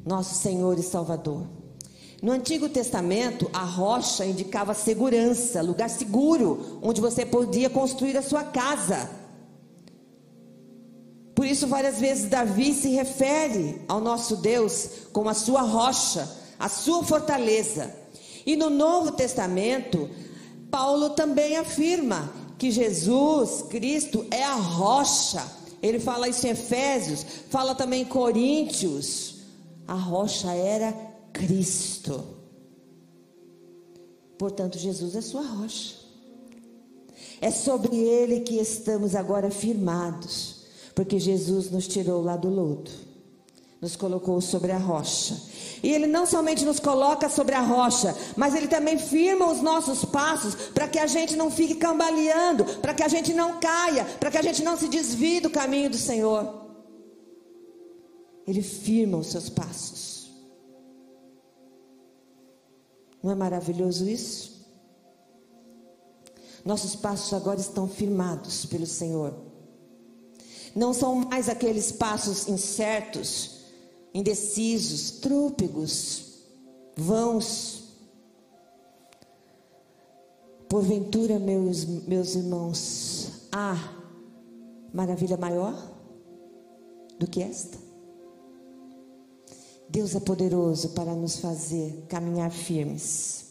nosso 0.03 0.33
Senhor 0.33 0.79
e 0.79 0.83
Salvador. 0.83 1.62
No 2.23 2.31
Antigo 2.31 2.69
Testamento, 2.69 3.49
a 3.51 3.65
rocha 3.65 4.25
indicava 4.25 4.73
segurança, 4.73 5.61
lugar 5.61 5.89
seguro, 5.89 6.79
onde 6.81 7.01
você 7.01 7.25
podia 7.25 7.69
construir 7.69 8.15
a 8.15 8.21
sua 8.21 8.45
casa. 8.45 9.09
Por 11.35 11.45
isso, 11.45 11.67
várias 11.67 11.99
vezes, 11.99 12.29
Davi 12.29 12.73
se 12.73 12.91
refere 12.91 13.81
ao 13.89 13.99
nosso 13.99 14.37
Deus 14.37 14.87
como 15.11 15.27
a 15.27 15.33
sua 15.33 15.63
rocha, 15.63 16.25
a 16.57 16.69
sua 16.69 17.03
fortaleza. 17.03 17.93
E 18.45 18.55
no 18.55 18.69
Novo 18.69 19.11
Testamento, 19.11 20.09
Paulo 20.71 21.09
também 21.09 21.57
afirma 21.57 22.31
que 22.57 22.71
Jesus 22.71 23.63
Cristo 23.63 24.25
é 24.31 24.43
a 24.43 24.55
rocha. 24.55 25.45
Ele 25.81 25.99
fala 25.99 26.29
isso 26.29 26.47
em 26.47 26.51
Efésios, 26.51 27.25
fala 27.49 27.75
também 27.75 28.03
em 28.03 28.05
Coríntios. 28.05 29.39
A 29.85 29.95
rocha 29.95 30.49
era 30.53 31.12
Cristo. 31.33 32.23
Portanto, 34.37 34.77
Jesus 34.77 35.15
é 35.15 35.21
sua 35.21 35.41
rocha. 35.41 35.95
É 37.41 37.51
sobre 37.51 37.95
ele 37.97 38.41
que 38.41 38.55
estamos 38.55 39.15
agora 39.15 39.49
firmados, 39.49 40.63
porque 40.95 41.19
Jesus 41.19 41.69
nos 41.69 41.87
tirou 41.87 42.21
lá 42.21 42.37
do 42.37 42.49
lodo, 42.49 42.89
nos 43.81 43.95
colocou 43.95 44.39
sobre 44.39 44.71
a 44.71 44.77
rocha. 44.77 45.37
E 45.83 45.89
ele 45.91 46.07
não 46.07 46.25
somente 46.25 46.63
nos 46.63 46.79
coloca 46.79 47.27
sobre 47.29 47.53
a 47.53 47.59
rocha, 47.59 48.15
mas 48.37 48.55
ele 48.55 48.67
também 48.67 48.97
firma 48.97 49.51
os 49.51 49.61
nossos 49.61 50.05
passos 50.05 50.55
para 50.73 50.87
que 50.87 50.97
a 50.97 51.05
gente 51.05 51.35
não 51.35 51.51
fique 51.51 51.75
cambaleando, 51.75 52.63
para 52.81 52.93
que 52.93 53.03
a 53.03 53.09
gente 53.09 53.33
não 53.33 53.59
caia, 53.59 54.05
para 54.05 54.31
que 54.31 54.37
a 54.37 54.41
gente 54.41 54.63
não 54.63 54.77
se 54.77 54.87
desvie 54.87 55.41
do 55.41 55.49
caminho 55.49 55.89
do 55.89 55.97
Senhor. 55.97 56.63
Ele 58.47 58.61
firma 58.61 59.17
os 59.17 59.27
seus 59.27 59.49
passos. 59.49 60.22
Não 63.23 63.31
é 63.31 63.35
maravilhoso 63.35 64.07
isso? 64.07 64.67
Nossos 66.65 66.95
passos 66.95 67.33
agora 67.33 67.59
estão 67.59 67.87
firmados 67.87 68.65
pelo 68.65 68.85
Senhor. 68.85 69.33
Não 70.75 70.93
são 70.93 71.15
mais 71.15 71.47
aqueles 71.47 71.91
passos 71.91 72.47
incertos, 72.49 73.61
indecisos, 74.13 75.11
trúpegos, 75.19 76.39
vãos. 76.97 77.83
Porventura, 80.67 81.39
meus, 81.39 81.85
meus 81.85 82.35
irmãos, 82.35 83.47
há 83.51 83.77
maravilha 84.93 85.37
maior 85.37 85.75
do 87.19 87.27
que 87.27 87.41
esta? 87.41 87.82
Deus 89.93 90.15
é 90.15 90.19
poderoso 90.19 90.89
para 90.89 91.13
nos 91.13 91.37
fazer 91.37 92.05
caminhar 92.09 92.49
firmes 92.49 93.45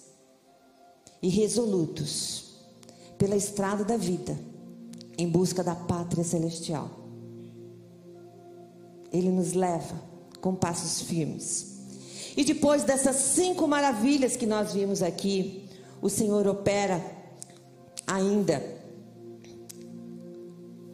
e 1.23 1.29
resolutos 1.29 2.57
pela 3.17 3.37
estrada 3.37 3.85
da 3.85 3.97
vida, 3.97 4.37
em 5.17 5.29
busca 5.29 5.63
da 5.63 5.77
pátria 5.77 6.25
celestial. 6.25 6.91
Ele 9.13 9.31
nos 9.31 9.53
leva 9.53 9.95
com 10.41 10.53
passos 10.53 11.03
firmes. 11.03 11.77
E 12.37 12.45
depois 12.45 12.83
dessas 12.83 13.15
cinco 13.15 13.69
maravilhas 13.69 14.35
que 14.35 14.45
nós 14.45 14.73
vimos 14.73 15.01
aqui, 15.01 15.69
o 16.01 16.09
Senhor 16.09 16.49
opera 16.49 17.01
ainda 18.05 18.61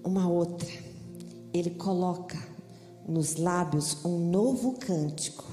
uma 0.05 0.29
outra. 0.29 0.69
Ele 1.55 1.71
coloca 1.71 2.48
nos 3.09 3.37
lábios 3.37 4.05
um 4.05 4.19
novo 4.31 4.75
cântico. 4.75 5.45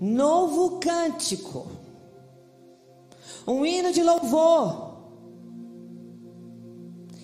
Novo 0.00 0.78
cântico. 0.78 1.66
Um 3.46 3.66
hino 3.66 3.92
de 3.92 4.02
louvor. 4.02 4.94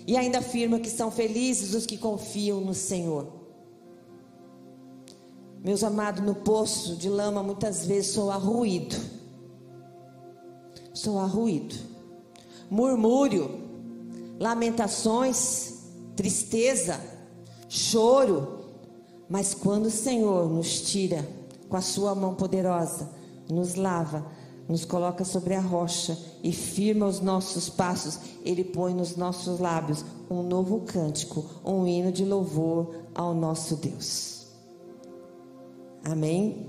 E 0.06 0.16
ainda 0.16 0.38
afirma 0.38 0.80
que 0.80 0.90
são 0.90 1.10
felizes 1.10 1.72
os 1.74 1.86
que 1.86 1.96
confiam 1.96 2.60
no 2.60 2.74
Senhor. 2.74 3.40
Meus 5.62 5.84
amados, 5.84 6.24
no 6.24 6.34
poço 6.34 6.96
de 6.96 7.08
lama 7.08 7.42
muitas 7.42 7.86
vezes 7.86 8.12
sou 8.12 8.30
arruído. 8.30 8.96
Sou 10.92 11.18
arruído. 11.18 11.76
Murmúrio, 12.68 13.60
lamentações, 14.38 15.69
tristeza, 16.20 17.00
choro. 17.66 18.58
Mas 19.26 19.54
quando 19.54 19.86
o 19.86 19.90
Senhor 19.90 20.50
nos 20.50 20.82
tira 20.82 21.26
com 21.66 21.78
a 21.78 21.80
sua 21.80 22.14
mão 22.14 22.34
poderosa, 22.34 23.08
nos 23.48 23.74
lava, 23.74 24.26
nos 24.68 24.84
coloca 24.84 25.24
sobre 25.24 25.54
a 25.54 25.60
rocha 25.60 26.18
e 26.42 26.52
firma 26.52 27.06
os 27.06 27.20
nossos 27.20 27.70
passos, 27.70 28.18
Ele 28.44 28.62
põe 28.62 28.92
nos 28.92 29.16
nossos 29.16 29.58
lábios 29.58 30.04
um 30.30 30.42
novo 30.42 30.80
cântico, 30.80 31.42
um 31.64 31.86
hino 31.86 32.12
de 32.12 32.26
louvor 32.26 32.96
ao 33.14 33.32
nosso 33.32 33.76
Deus. 33.76 34.48
Amém? 36.04 36.66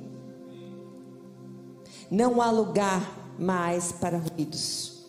Não 2.10 2.42
há 2.42 2.50
lugar 2.52 3.36
mais 3.38 3.92
para 3.92 4.18
ruídos. 4.18 5.02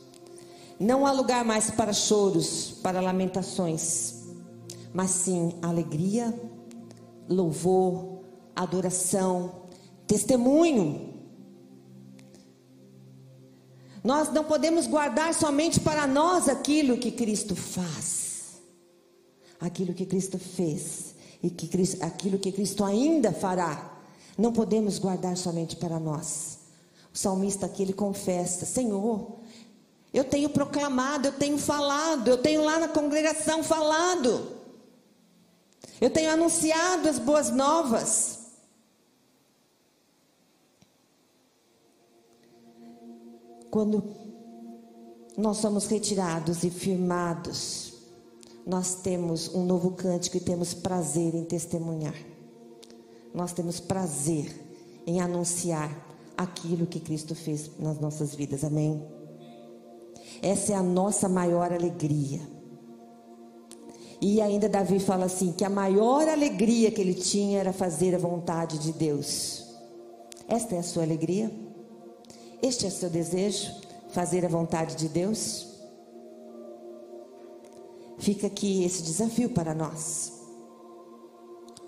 Não 0.81 1.07
há 1.07 1.13
lugar 1.13 1.45
mais 1.45 1.71
para 1.71 1.93
choros, 1.93 2.73
para 2.83 3.01
lamentações, 3.01 4.22
mas 4.93 5.11
sim 5.11 5.55
alegria, 5.63 6.35
louvor, 7.29 8.21
adoração, 8.55 9.63
testemunho. 10.07 11.13
Nós 14.05 14.33
não 14.33 14.45
podemos 14.45 14.87
guardar 14.87 15.33
somente 15.33 15.81
para 15.81 16.07
nós 16.07 16.49
aquilo 16.49 16.99
que 16.99 17.13
Cristo 17.13 17.55
faz, 17.55 18.61
aquilo 19.61 19.95
que 19.95 20.05
Cristo 20.05 20.39
fez 20.39 21.15
e 21.43 21.51
que 21.51 21.69
Cristo, 21.69 22.03
aquilo 22.03 22.39
que 22.39 22.53
Cristo 22.53 22.85
ainda 22.85 23.33
fará. 23.33 23.91
Não 24.37 24.53
podemos 24.53 24.99
guardar 24.99 25.37
somente 25.37 25.77
para 25.77 26.01
nós. 26.01 26.59
O 27.15 27.19
salmista 27.19 27.67
aqui 27.67 27.83
ele 27.83 27.93
confessa: 27.93 28.67
Senhor, 28.67 29.39
eu 30.13 30.25
tenho 30.25 30.49
proclamado, 30.49 31.29
eu 31.29 31.33
tenho 31.33 31.59
falado, 31.59 32.29
eu 32.29 32.39
tenho 32.39 32.65
lá 32.65 32.81
na 32.81 32.89
congregação 32.89 33.63
falado, 33.63 34.62
eu 36.03 36.11
tenho 36.11 36.33
anunciado 36.33 37.09
as 37.09 37.21
boas 37.21 37.49
novas. 37.51 38.41
Quando 43.71 44.03
nós 45.39 45.59
somos 45.59 45.87
retirados 45.87 46.65
e 46.65 46.71
firmados, 46.71 47.93
nós 48.67 48.97
temos 48.97 49.55
um 49.55 49.65
novo 49.65 49.93
cântico 49.93 50.37
e 50.37 50.41
temos 50.41 50.75
prazer 50.75 51.37
em 51.37 51.45
testemunhar. 51.45 52.17
Nós 53.33 53.53
temos 53.53 53.79
prazer 53.79 54.53
em 55.07 55.21
anunciar 55.21 55.89
aquilo 56.37 56.85
que 56.85 56.99
Cristo 56.99 57.37
fez 57.37 57.71
nas 57.79 58.01
nossas 58.01 58.35
vidas. 58.35 58.65
Amém? 58.65 59.01
Essa 60.43 60.73
é 60.73 60.75
a 60.75 60.83
nossa 60.83 61.29
maior 61.29 61.73
alegria. 61.73 62.41
E 64.25 64.41
ainda 64.41 64.69
Davi 64.69 65.01
fala 65.01 65.25
assim: 65.25 65.51
que 65.51 65.65
a 65.65 65.69
maior 65.69 66.29
alegria 66.29 66.93
que 66.93 67.01
ele 67.01 67.13
tinha 67.13 67.59
era 67.59 67.73
fazer 67.73 68.15
a 68.15 68.19
vontade 68.19 68.79
de 68.79 68.93
Deus. 68.93 69.67
Esta 70.47 70.77
é 70.77 70.79
a 70.79 70.83
sua 70.85 71.03
alegria? 71.03 71.51
Este 72.63 72.85
é 72.85 72.89
o 72.89 72.93
seu 72.93 73.11
desejo? 73.11 73.75
Fazer 74.11 74.47
a 74.47 74.49
vontade 74.49 74.95
de 74.95 75.09
Deus? 75.09 75.67
Fica 78.19 78.47
aqui 78.47 78.85
esse 78.85 79.03
desafio 79.03 79.51
para 79.51 79.75
nós. 79.75 80.33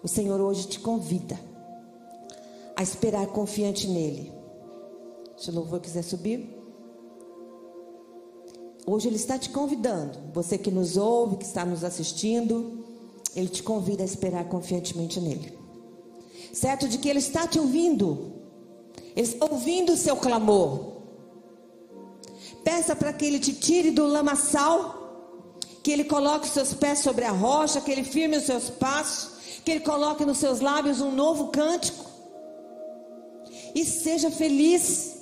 O 0.02 0.08
Senhor 0.08 0.40
hoje 0.40 0.66
te 0.66 0.80
convida 0.80 1.38
a 2.74 2.82
esperar 2.82 3.28
confiante 3.28 3.86
nele. 3.86 4.32
Se 5.36 5.50
o 5.50 5.54
louvor 5.54 5.78
quiser 5.80 6.02
subir. 6.02 6.53
Hoje 8.86 9.08
ele 9.08 9.16
está 9.16 9.38
te 9.38 9.48
convidando. 9.50 10.18
Você 10.34 10.58
que 10.58 10.70
nos 10.70 10.96
ouve, 10.96 11.36
que 11.36 11.44
está 11.44 11.64
nos 11.64 11.82
assistindo, 11.82 12.84
ele 13.34 13.48
te 13.48 13.62
convida 13.62 14.02
a 14.02 14.06
esperar 14.06 14.44
confiantemente 14.48 15.20
nele. 15.20 15.58
Certo 16.52 16.86
de 16.86 16.98
que 16.98 17.08
ele 17.08 17.18
está 17.18 17.46
te 17.48 17.58
ouvindo. 17.58 18.32
Ele 19.16 19.26
está 19.26 19.46
ouvindo 19.46 19.92
o 19.92 19.96
seu 19.96 20.16
clamor. 20.16 20.92
Peça 22.62 22.94
para 22.94 23.12
que 23.12 23.24
ele 23.24 23.38
te 23.38 23.52
tire 23.54 23.90
do 23.90 24.06
lamaçal, 24.06 25.58
que 25.82 25.90
ele 25.90 26.04
coloque 26.04 26.46
os 26.46 26.52
seus 26.52 26.72
pés 26.74 27.00
sobre 27.00 27.24
a 27.24 27.30
rocha, 27.30 27.80
que 27.80 27.90
ele 27.90 28.04
firme 28.04 28.36
os 28.36 28.44
seus 28.44 28.70
passos, 28.70 29.60
que 29.64 29.70
ele 29.70 29.80
coloque 29.80 30.24
nos 30.24 30.38
seus 30.38 30.60
lábios 30.60 31.00
um 31.00 31.10
novo 31.10 31.48
cântico. 31.48 32.04
E 33.74 33.84
seja 33.84 34.30
feliz 34.30 35.16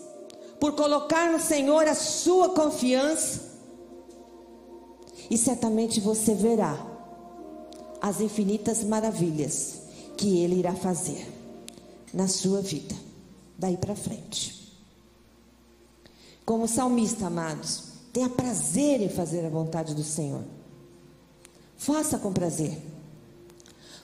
por 0.60 0.72
colocar 0.72 1.32
no 1.32 1.40
Senhor 1.40 1.86
a 1.88 1.94
sua 1.94 2.50
confiança. 2.50 3.51
E 5.32 5.38
certamente 5.38 5.98
você 5.98 6.34
verá 6.34 6.76
as 8.02 8.20
infinitas 8.20 8.84
maravilhas 8.84 9.78
que 10.14 10.40
ele 10.40 10.56
irá 10.56 10.74
fazer 10.74 11.26
na 12.12 12.28
sua 12.28 12.60
vida 12.60 12.94
daí 13.58 13.78
para 13.78 13.96
frente. 13.96 14.76
Como 16.44 16.68
salmista, 16.68 17.28
amados, 17.28 17.84
tenha 18.12 18.28
prazer 18.28 19.00
em 19.00 19.08
fazer 19.08 19.46
a 19.46 19.48
vontade 19.48 19.94
do 19.94 20.04
Senhor. 20.04 20.44
Faça 21.78 22.18
com 22.18 22.30
prazer. 22.30 22.76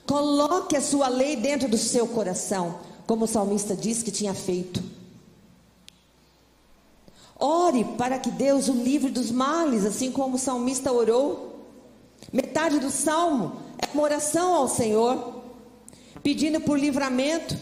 Coloque 0.07 0.75
a 0.75 0.81
sua 0.81 1.09
lei 1.09 1.35
dentro 1.35 1.69
do 1.69 1.77
seu 1.77 2.07
coração, 2.07 2.79
como 3.05 3.25
o 3.25 3.27
salmista 3.27 3.75
disse 3.75 4.03
que 4.03 4.09
tinha 4.09 4.33
feito. 4.33 4.81
Ore 7.39 7.85
para 7.97 8.19
que 8.19 8.29
Deus 8.29 8.67
o 8.67 8.73
livre 8.73 9.09
dos 9.09 9.31
males, 9.31 9.85
assim 9.85 10.11
como 10.11 10.35
o 10.35 10.39
salmista 10.39 10.91
orou. 10.91 11.65
Metade 12.33 12.79
do 12.79 12.91
salmo 12.91 13.53
é 13.77 13.87
uma 13.93 14.03
oração 14.03 14.53
ao 14.53 14.67
Senhor, 14.67 15.41
pedindo 16.21 16.59
por 16.59 16.77
livramento 16.77 17.57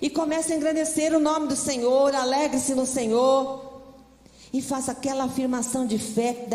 e 0.00 0.08
comece 0.08 0.52
a 0.52 0.56
engrandecer 0.56 1.14
o 1.14 1.18
nome 1.18 1.48
do 1.48 1.56
Senhor, 1.56 2.14
alegre-se 2.14 2.74
no 2.74 2.86
Senhor. 2.86 3.72
E 4.52 4.62
faça 4.62 4.92
aquela 4.92 5.24
afirmação 5.24 5.84
de 5.84 5.98
fé 5.98 6.46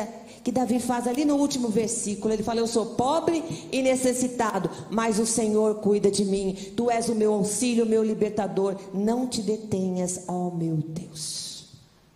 que 0.41 0.53
Davi 0.53 0.79
faz 0.79 1.05
ali 1.05 1.25
no 1.25 1.35
último 1.35 1.67
versículo. 1.67 2.33
Ele 2.33 2.43
fala: 2.43 2.62
Eu 2.62 2.67
sou 2.67 2.85
pobre 2.95 3.43
e 3.71 3.81
necessitado, 3.81 4.69
mas 4.89 5.19
o 5.19 5.25
Senhor 5.25 5.75
cuida 5.81 6.09
de 6.09 6.23
mim. 6.23 6.55
Tu 6.77 6.89
és 6.89 7.09
o 7.09 7.15
meu 7.15 7.33
auxílio, 7.33 7.83
o 7.83 7.89
meu 7.89 8.01
libertador. 8.01 8.77
Não 8.93 9.27
te 9.27 9.41
detenhas, 9.41 10.23
ó 10.29 10.49
meu 10.49 10.77
Deus. 10.77 11.48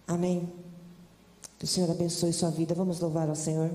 Amém. 0.07 0.51
Que 1.57 1.65
o 1.65 1.67
Senhor 1.67 1.89
abençoe 1.89 2.33
sua 2.33 2.49
vida. 2.49 2.73
Vamos 2.75 2.99
louvar 2.99 3.29
ao 3.29 3.35
Senhor. 3.35 3.71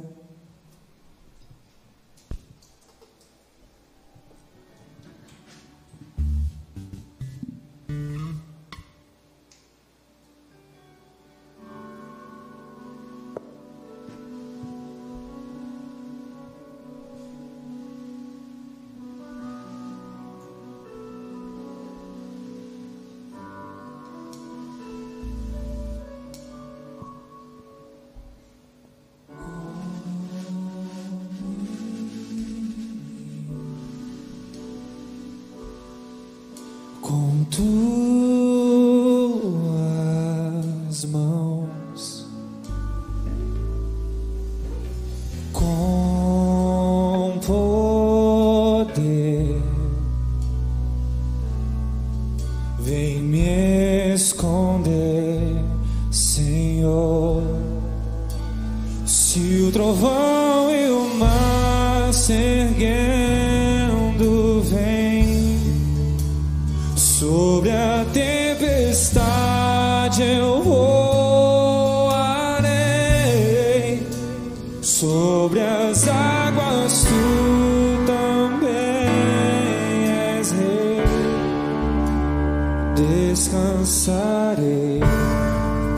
Descansarei, 82.99 85.01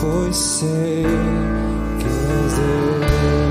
pois 0.00 0.36
sei 0.36 1.04
que 1.98 2.06
és 2.06 2.54
Deus. 2.54 3.49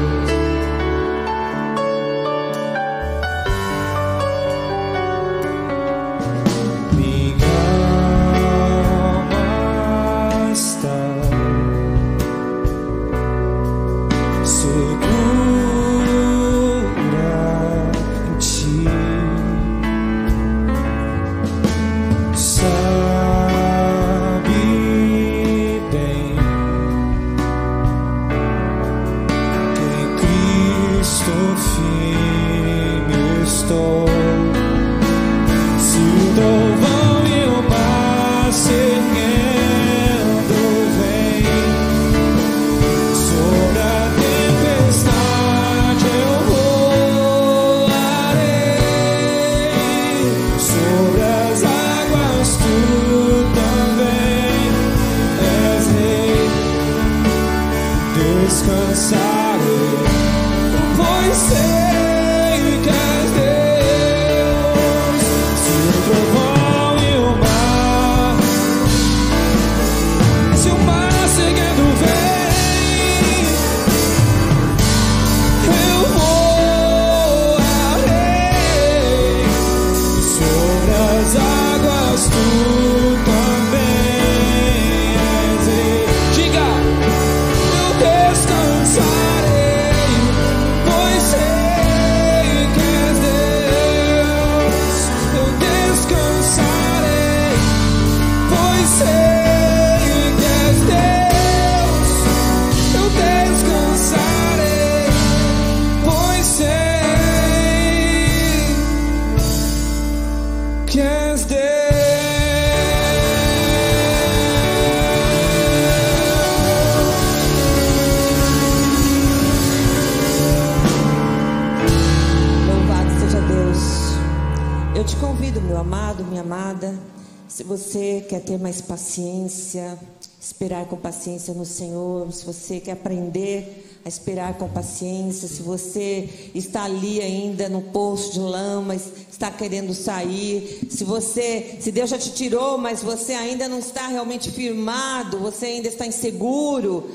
Paciência 131.20 131.54
no 131.54 131.66
Senhor, 131.66 132.32
se 132.32 132.46
você 132.46 132.80
quer 132.80 132.94
aprender 132.94 134.00
a 134.06 134.08
esperar 134.08 134.58
com 134.58 134.70
paciência, 134.70 135.50
se 135.50 135.62
você 135.62 136.30
está 136.56 136.86
ali 136.86 137.20
ainda 137.20 137.68
no 137.68 137.82
poço 137.82 138.32
de 138.32 138.40
lama, 138.40 138.96
está 138.96 139.52
querendo 139.52 139.94
sair, 139.94 140.88
se 140.90 141.04
você, 141.04 141.78
se 141.82 141.92
Deus 141.92 142.10
já 142.10 142.18
te 142.18 142.32
tirou, 142.32 142.78
mas 142.78 143.04
você 143.04 143.34
ainda 143.34 143.68
não 143.68 143.80
está 143.80 144.08
realmente 144.08 144.50
firmado, 144.50 145.40
você 145.40 145.66
ainda 145.66 145.90
está 145.90 146.08
inseguro, 146.08 147.12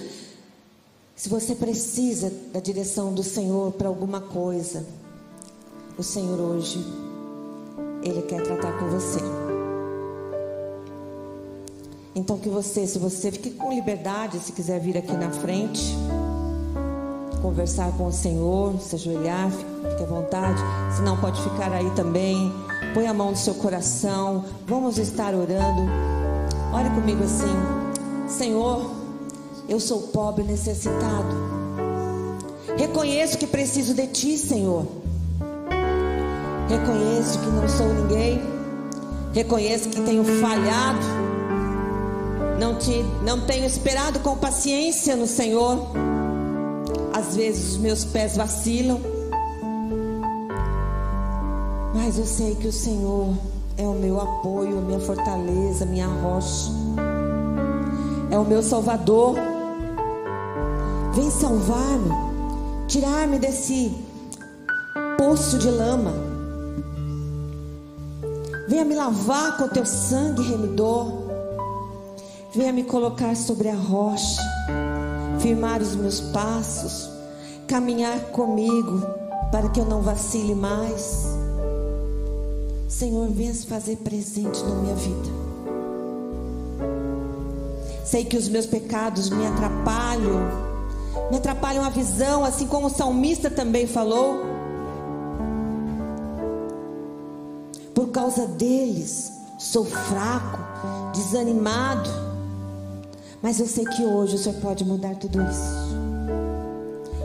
se 1.17 1.31
você 1.31 1.55
precisa 1.55 2.31
da 2.53 2.61
direção 2.61 3.15
do 3.15 3.23
Senhor 3.23 3.73
para 3.73 3.89
alguma 3.89 4.21
coisa, 4.21 4.85
o 5.97 6.03
Senhor 6.03 6.39
hoje, 6.39 6.79
Ele 8.03 8.21
quer 8.21 8.43
tratar 8.43 8.79
com 8.79 8.91
você. 8.91 9.44
Então 12.15 12.39
que 12.39 12.49
você, 12.49 12.87
se 12.87 12.99
você 12.99 13.33
fique 13.33 13.51
com 13.51 13.73
liberdade, 13.73 14.39
se 14.39 14.53
quiser 14.53 14.79
vir 14.79 14.97
aqui 14.97 15.13
na 15.13 15.31
frente, 15.31 15.97
conversar 17.43 17.91
com 17.97 18.07
o 18.07 18.13
Senhor, 18.13 18.81
se 18.81 18.95
ajoelhar, 18.95 19.51
fique 19.51 20.03
à 20.03 20.07
vontade. 20.07 20.61
Se 20.95 21.03
não, 21.03 21.17
pode 21.17 21.43
ficar 21.43 21.73
aí 21.73 21.91
também. 21.91 22.53
Põe 22.95 23.09
a 23.09 23.13
mão 23.13 23.33
no 23.33 23.37
seu 23.37 23.55
coração. 23.55 24.45
Vamos 24.67 24.97
estar 24.97 25.35
orando. 25.35 25.83
Olhe 26.73 26.89
comigo 26.91 27.25
assim, 27.25 27.55
Senhor, 28.29 28.91
eu 29.69 29.81
sou 29.81 30.03
pobre 30.09 30.45
necessitado. 30.45 31.35
Reconheço 32.77 33.39
que 33.39 33.47
preciso 33.47 33.93
de 33.93 34.07
Ti, 34.07 34.39
Senhor. 34.39 34.87
Reconheço 36.69 37.39
que 37.41 37.47
não 37.47 37.69
sou 37.69 37.93
ninguém. 37.93 38.41
Reconheço 39.33 39.89
que 39.89 40.01
tenho 40.01 40.25
falhado. 40.41 41.24
Não, 42.59 42.77
te, 42.77 43.03
não 43.25 43.41
tenho 43.41 43.65
esperado 43.65 44.21
com 44.21 44.37
paciência 44.37 45.17
no 45.17 45.27
Senhor. 45.27 45.89
Às 47.13 47.37
vezes 47.37 47.73
os 47.73 47.77
meus 47.79 48.05
pés 48.05 48.37
vacilam. 48.37 49.01
Mas 51.95 52.19
eu 52.19 52.27
sei 52.27 52.55
que 52.55 52.69
o 52.69 52.73
Senhor 52.73 53.35
é 53.77 53.83
o 53.83 53.95
meu 53.95 54.21
apoio, 54.21 54.81
minha 54.81 55.01
fortaleza, 55.01 55.85
minha 55.87 56.07
rocha. 56.07 56.71
É 58.31 58.39
o 58.39 58.45
meu 58.45 58.63
Salvador. 58.63 59.37
Vem 61.15 61.31
salvar-me, 61.31 62.11
tirar-me 62.89 63.39
desse 63.39 63.95
poço 65.17 65.59
de 65.59 65.71
lama. 65.71 66.13
Venha 68.69 68.85
me 68.85 68.95
lavar 68.95 69.57
com 69.57 69.69
teu 69.69 69.87
sangue 69.87 70.43
remidor. 70.43 71.24
Venha 72.57 72.73
me 72.73 72.85
colocar 72.85 73.35
sobre 73.35 73.69
a 73.69 73.75
rocha, 73.75 74.41
firmar 75.41 75.83
os 75.83 75.97
meus 75.97 76.21
passos, 76.21 77.11
caminhar 77.67 78.17
comigo 78.27 79.03
para 79.51 79.69
que 79.71 79.81
eu 79.81 79.85
não 79.85 80.01
vacile 80.01 80.55
mais. 80.55 81.27
Senhor, 82.89 83.29
venha 83.31 83.53
se 83.53 83.67
fazer 83.67 83.97
presente 83.97 84.63
na 84.63 84.75
minha 84.77 84.95
vida. 84.95 85.31
Sei 88.05 88.25
que 88.25 88.37
os 88.37 88.49
meus 88.49 88.67
pecados 88.67 89.31
me 89.31 89.45
atrapalham, 89.49 90.41
me 91.33 91.39
atrapalham 91.39 91.83
a 91.85 91.89
visão, 91.89 92.45
assim 92.45 92.69
como 92.69 92.87
o 92.87 92.91
salmista 92.91 93.51
também 93.51 93.89
falou. 93.89 94.45
Por 97.93 98.11
causa 98.11 98.47
deles, 98.47 99.33
sou 99.59 99.85
fraco, 99.85 100.61
desanimado. 101.13 102.34
Mas 103.45 103.61
eu 103.61 103.67
sei 103.67 103.85
que 103.85 104.03
hoje 104.03 104.37
o 104.37 104.39
Senhor 104.39 104.59
pode 104.59 104.87
mudar 104.87 105.17
tudo 105.17 105.43
isso. 105.43 105.95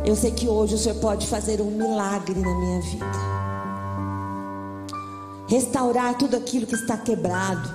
Eu 0.05 0.17
sei 0.17 0.31
que 0.31 0.49
hoje 0.49 0.75
o 0.75 0.77
Senhor 0.77 0.99
pode 0.99 1.25
fazer 1.25 1.61
um 1.61 1.71
milagre 1.71 2.37
na 2.37 2.55
minha 2.55 2.81
vida. 2.81 3.05
Restaurar 5.47 6.17
tudo 6.17 6.35
aquilo 6.35 6.67
que 6.67 6.75
está 6.75 6.97
quebrado. 6.97 7.69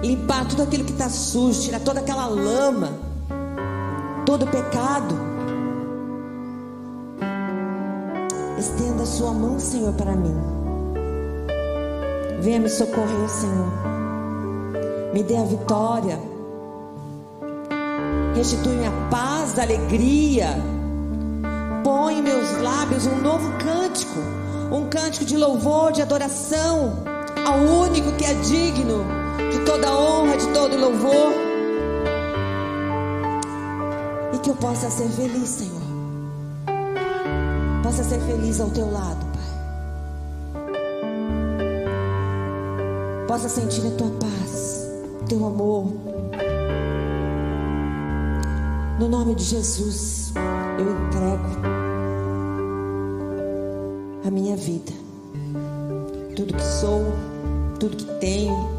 Limpar 0.00 0.46
tudo 0.46 0.62
aquilo 0.62 0.84
que 0.84 0.92
está 0.92 1.08
sujo, 1.08 1.60
tirar 1.60 1.80
toda 1.80 1.98
aquela 1.98 2.28
lama, 2.28 2.92
todo 4.24 4.46
pecado. 4.46 5.16
Estenda 8.56 9.02
a 9.02 9.06
sua 9.06 9.32
mão, 9.32 9.58
Senhor, 9.58 9.92
para 9.94 10.12
mim. 10.12 10.36
Venha 12.40 12.60
me 12.60 12.68
socorrer, 12.68 13.28
Senhor. 13.28 13.72
Me 15.12 15.24
dê 15.24 15.36
a 15.36 15.42
vitória. 15.42 16.35
Restitui 18.36 18.84
a 18.84 18.92
paz, 19.10 19.58
a 19.58 19.62
alegria. 19.62 20.48
Põe 21.82 22.18
em 22.18 22.22
meus 22.22 22.60
lábios 22.60 23.06
um 23.06 23.22
novo 23.22 23.50
cântico. 23.58 24.20
Um 24.70 24.88
cântico 24.88 25.24
de 25.24 25.36
louvor, 25.36 25.92
de 25.92 26.02
adoração 26.02 27.04
ao 27.46 27.58
único 27.58 28.12
que 28.12 28.24
é 28.24 28.34
digno 28.34 29.04
de 29.52 29.64
toda 29.64 29.76
toda 29.76 29.92
honra, 29.92 30.36
de 30.36 30.46
todo 30.48 30.76
louvor. 30.76 31.32
E 34.32 34.38
que 34.38 34.50
eu 34.50 34.54
possa 34.56 34.90
ser 34.90 35.08
feliz, 35.08 35.48
Senhor. 35.48 35.82
Possa 37.82 38.02
ser 38.02 38.20
feliz 38.20 38.60
ao 38.60 38.70
teu 38.70 38.90
lado, 38.90 39.26
Pai. 39.32 39.42
Possa 43.28 43.48
sentir 43.48 43.86
a 43.86 43.90
tua 43.90 44.10
paz, 44.18 44.88
teu 45.28 45.46
amor. 45.46 46.15
No 48.98 49.08
nome 49.08 49.34
de 49.34 49.44
Jesus, 49.44 50.32
eu 50.78 50.90
entrego 50.90 51.44
a 54.26 54.30
minha 54.30 54.56
vida. 54.56 54.90
Tudo 56.34 56.54
que 56.54 56.64
sou, 56.64 57.04
tudo 57.78 57.94
que 57.94 58.06
tenho, 58.20 58.70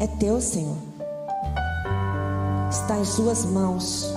é 0.00 0.06
teu, 0.06 0.40
Senhor. 0.40 0.78
Está 2.70 2.98
em 2.98 3.04
Suas 3.04 3.44
mãos, 3.44 4.10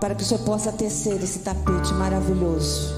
para 0.00 0.14
que 0.14 0.22
o 0.22 0.26
Senhor 0.26 0.44
possa 0.44 0.70
tecer 0.70 1.20
esse 1.20 1.40
tapete 1.40 1.92
maravilhoso. 1.94 2.94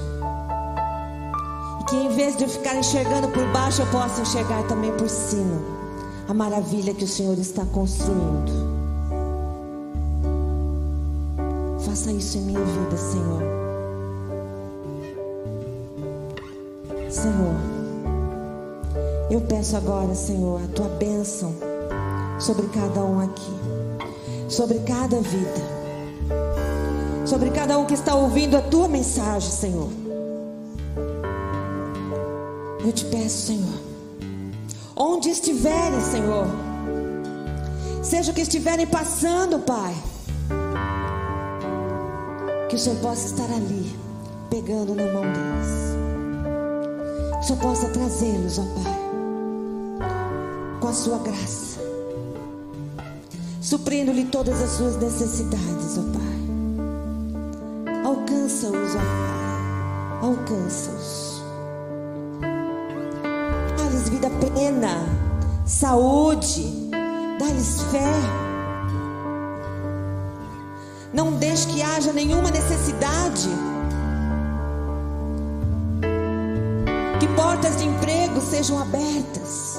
E 1.81 1.83
que 1.85 1.95
em 1.95 2.09
vez 2.09 2.37
de 2.37 2.43
eu 2.43 2.49
ficar 2.49 2.75
enxergando 2.75 3.29
por 3.29 3.45
baixo, 3.51 3.81
eu 3.81 3.87
possa 3.87 4.21
enxergar 4.21 4.61
também 4.67 4.95
por 4.95 5.09
cima 5.09 5.59
a 6.27 6.35
maravilha 6.35 6.93
que 6.93 7.03
o 7.03 7.07
Senhor 7.07 7.37
está 7.39 7.65
construindo. 7.65 8.76
Faça 11.97 12.11
isso 12.11 12.37
em 12.37 12.41
minha 12.41 12.59
vida, 12.59 12.95
Senhor. 12.95 13.41
Senhor, 17.09 17.55
eu 19.31 19.41
peço 19.41 19.75
agora, 19.75 20.13
Senhor, 20.13 20.61
a 20.63 20.67
tua 20.75 20.89
bênção 20.89 21.55
sobre 22.39 22.67
cada 22.67 23.03
um 23.03 23.19
aqui, 23.21 23.51
sobre 24.47 24.77
cada 24.81 25.19
vida, 25.19 25.59
sobre 27.25 27.49
cada 27.49 27.79
um 27.79 27.85
que 27.87 27.95
está 27.95 28.13
ouvindo 28.13 28.55
a 28.55 28.61
tua 28.61 28.87
mensagem, 28.87 29.49
Senhor. 29.49 29.89
Eu 32.85 32.91
te 32.91 33.05
peço, 33.05 33.47
Senhor, 33.47 33.79
onde 34.95 35.31
estiverem, 35.31 35.99
Senhor, 36.01 36.45
seja 38.03 38.31
o 38.31 38.35
que 38.35 38.41
estiverem 38.41 38.85
passando, 38.85 39.57
Pai, 39.57 39.95
o 42.77 42.79
Senhor 42.79 42.99
possa 42.99 43.27
estar 43.27 43.53
ali, 43.53 43.95
pegando 44.49 44.95
na 44.95 45.11
mão 45.11 45.23
deles. 45.23 45.97
Que 47.31 47.39
o 47.39 47.43
Senhor 47.43 47.59
possa 47.59 47.89
trazê-los, 47.89 48.59
ó 48.59 48.63
Pai, 48.63 48.95
com 50.79 50.87
a 50.87 50.93
sua 50.93 51.17
graça 51.19 51.67
suprindo-lhe 53.67 54.23
todas 54.23 54.61
as 54.61 54.69
suas 54.71 54.95
necessidades, 54.95 55.97
ó 55.97 56.03
Pai. 56.13 56.21
Alcança-os, 58.05 58.95
ó 58.95 58.99
Pai. 58.99 60.29
Alcança-os. 60.29 61.43
Dá-lhes 63.77 64.07
vida 64.07 64.29
plena, 64.29 65.05
saúde, 65.65 66.63
dá-lhes 67.37 67.81
fé. 67.91 68.46
Não 71.13 71.33
deixe 71.33 71.67
que 71.67 71.81
haja 71.81 72.13
nenhuma 72.13 72.51
necessidade. 72.51 73.49
Que 77.19 77.27
portas 77.29 77.77
de 77.77 77.85
emprego 77.85 78.41
sejam 78.41 78.79
abertas. 78.79 79.77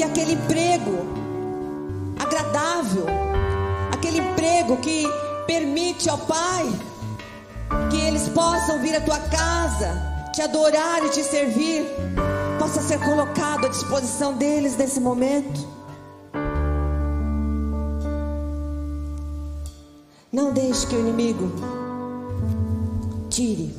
que 0.00 0.04
aquele 0.04 0.32
emprego 0.32 1.06
agradável, 2.18 3.04
aquele 3.92 4.18
emprego 4.18 4.78
que 4.78 5.06
permite 5.46 6.08
ao 6.08 6.16
Pai 6.16 6.72
que 7.90 8.00
eles 8.00 8.26
possam 8.30 8.78
vir 8.80 8.96
à 8.96 9.00
tua 9.02 9.18
casa, 9.18 10.00
te 10.32 10.40
adorar 10.40 11.04
e 11.04 11.10
te 11.10 11.22
servir, 11.22 11.84
possa 12.58 12.80
ser 12.80 12.98
colocado 13.00 13.66
à 13.66 13.68
disposição 13.68 14.32
deles 14.32 14.74
nesse 14.74 14.98
momento. 15.00 15.68
Não 20.32 20.52
deixe 20.52 20.86
que 20.86 20.94
o 20.94 21.00
inimigo 21.00 21.50
tire 23.28 23.74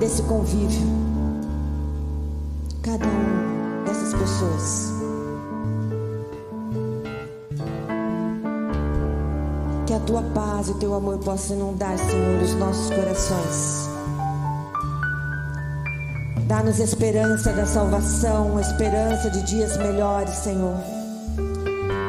desse 0.00 0.22
convívio 0.22 0.86
cada 2.80 3.04
um 3.04 3.84
dessas 3.84 4.14
pessoas. 4.14 4.92
Que 9.86 9.92
a 9.92 10.00
tua 10.00 10.22
paz 10.34 10.68
e 10.68 10.70
o 10.70 10.78
teu 10.78 10.94
amor 10.94 11.18
possam 11.18 11.56
inundar, 11.56 11.98
Senhor, 11.98 12.42
os 12.42 12.54
nossos 12.54 12.88
corações. 12.88 13.90
Dá-nos 16.46 16.78
esperança 16.78 17.52
da 17.52 17.66
salvação, 17.66 18.58
esperança 18.58 19.28
de 19.28 19.42
dias 19.42 19.76
melhores, 19.76 20.36
Senhor. 20.36 20.95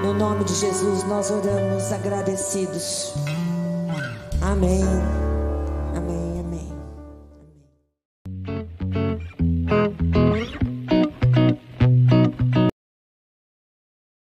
No 0.08 0.14
nome 0.14 0.46
de 0.46 0.56
Jesus 0.56 1.04
nós 1.04 1.30
oramos 1.30 1.92
agradecidos. 1.92 3.14
Amém. 4.42 4.86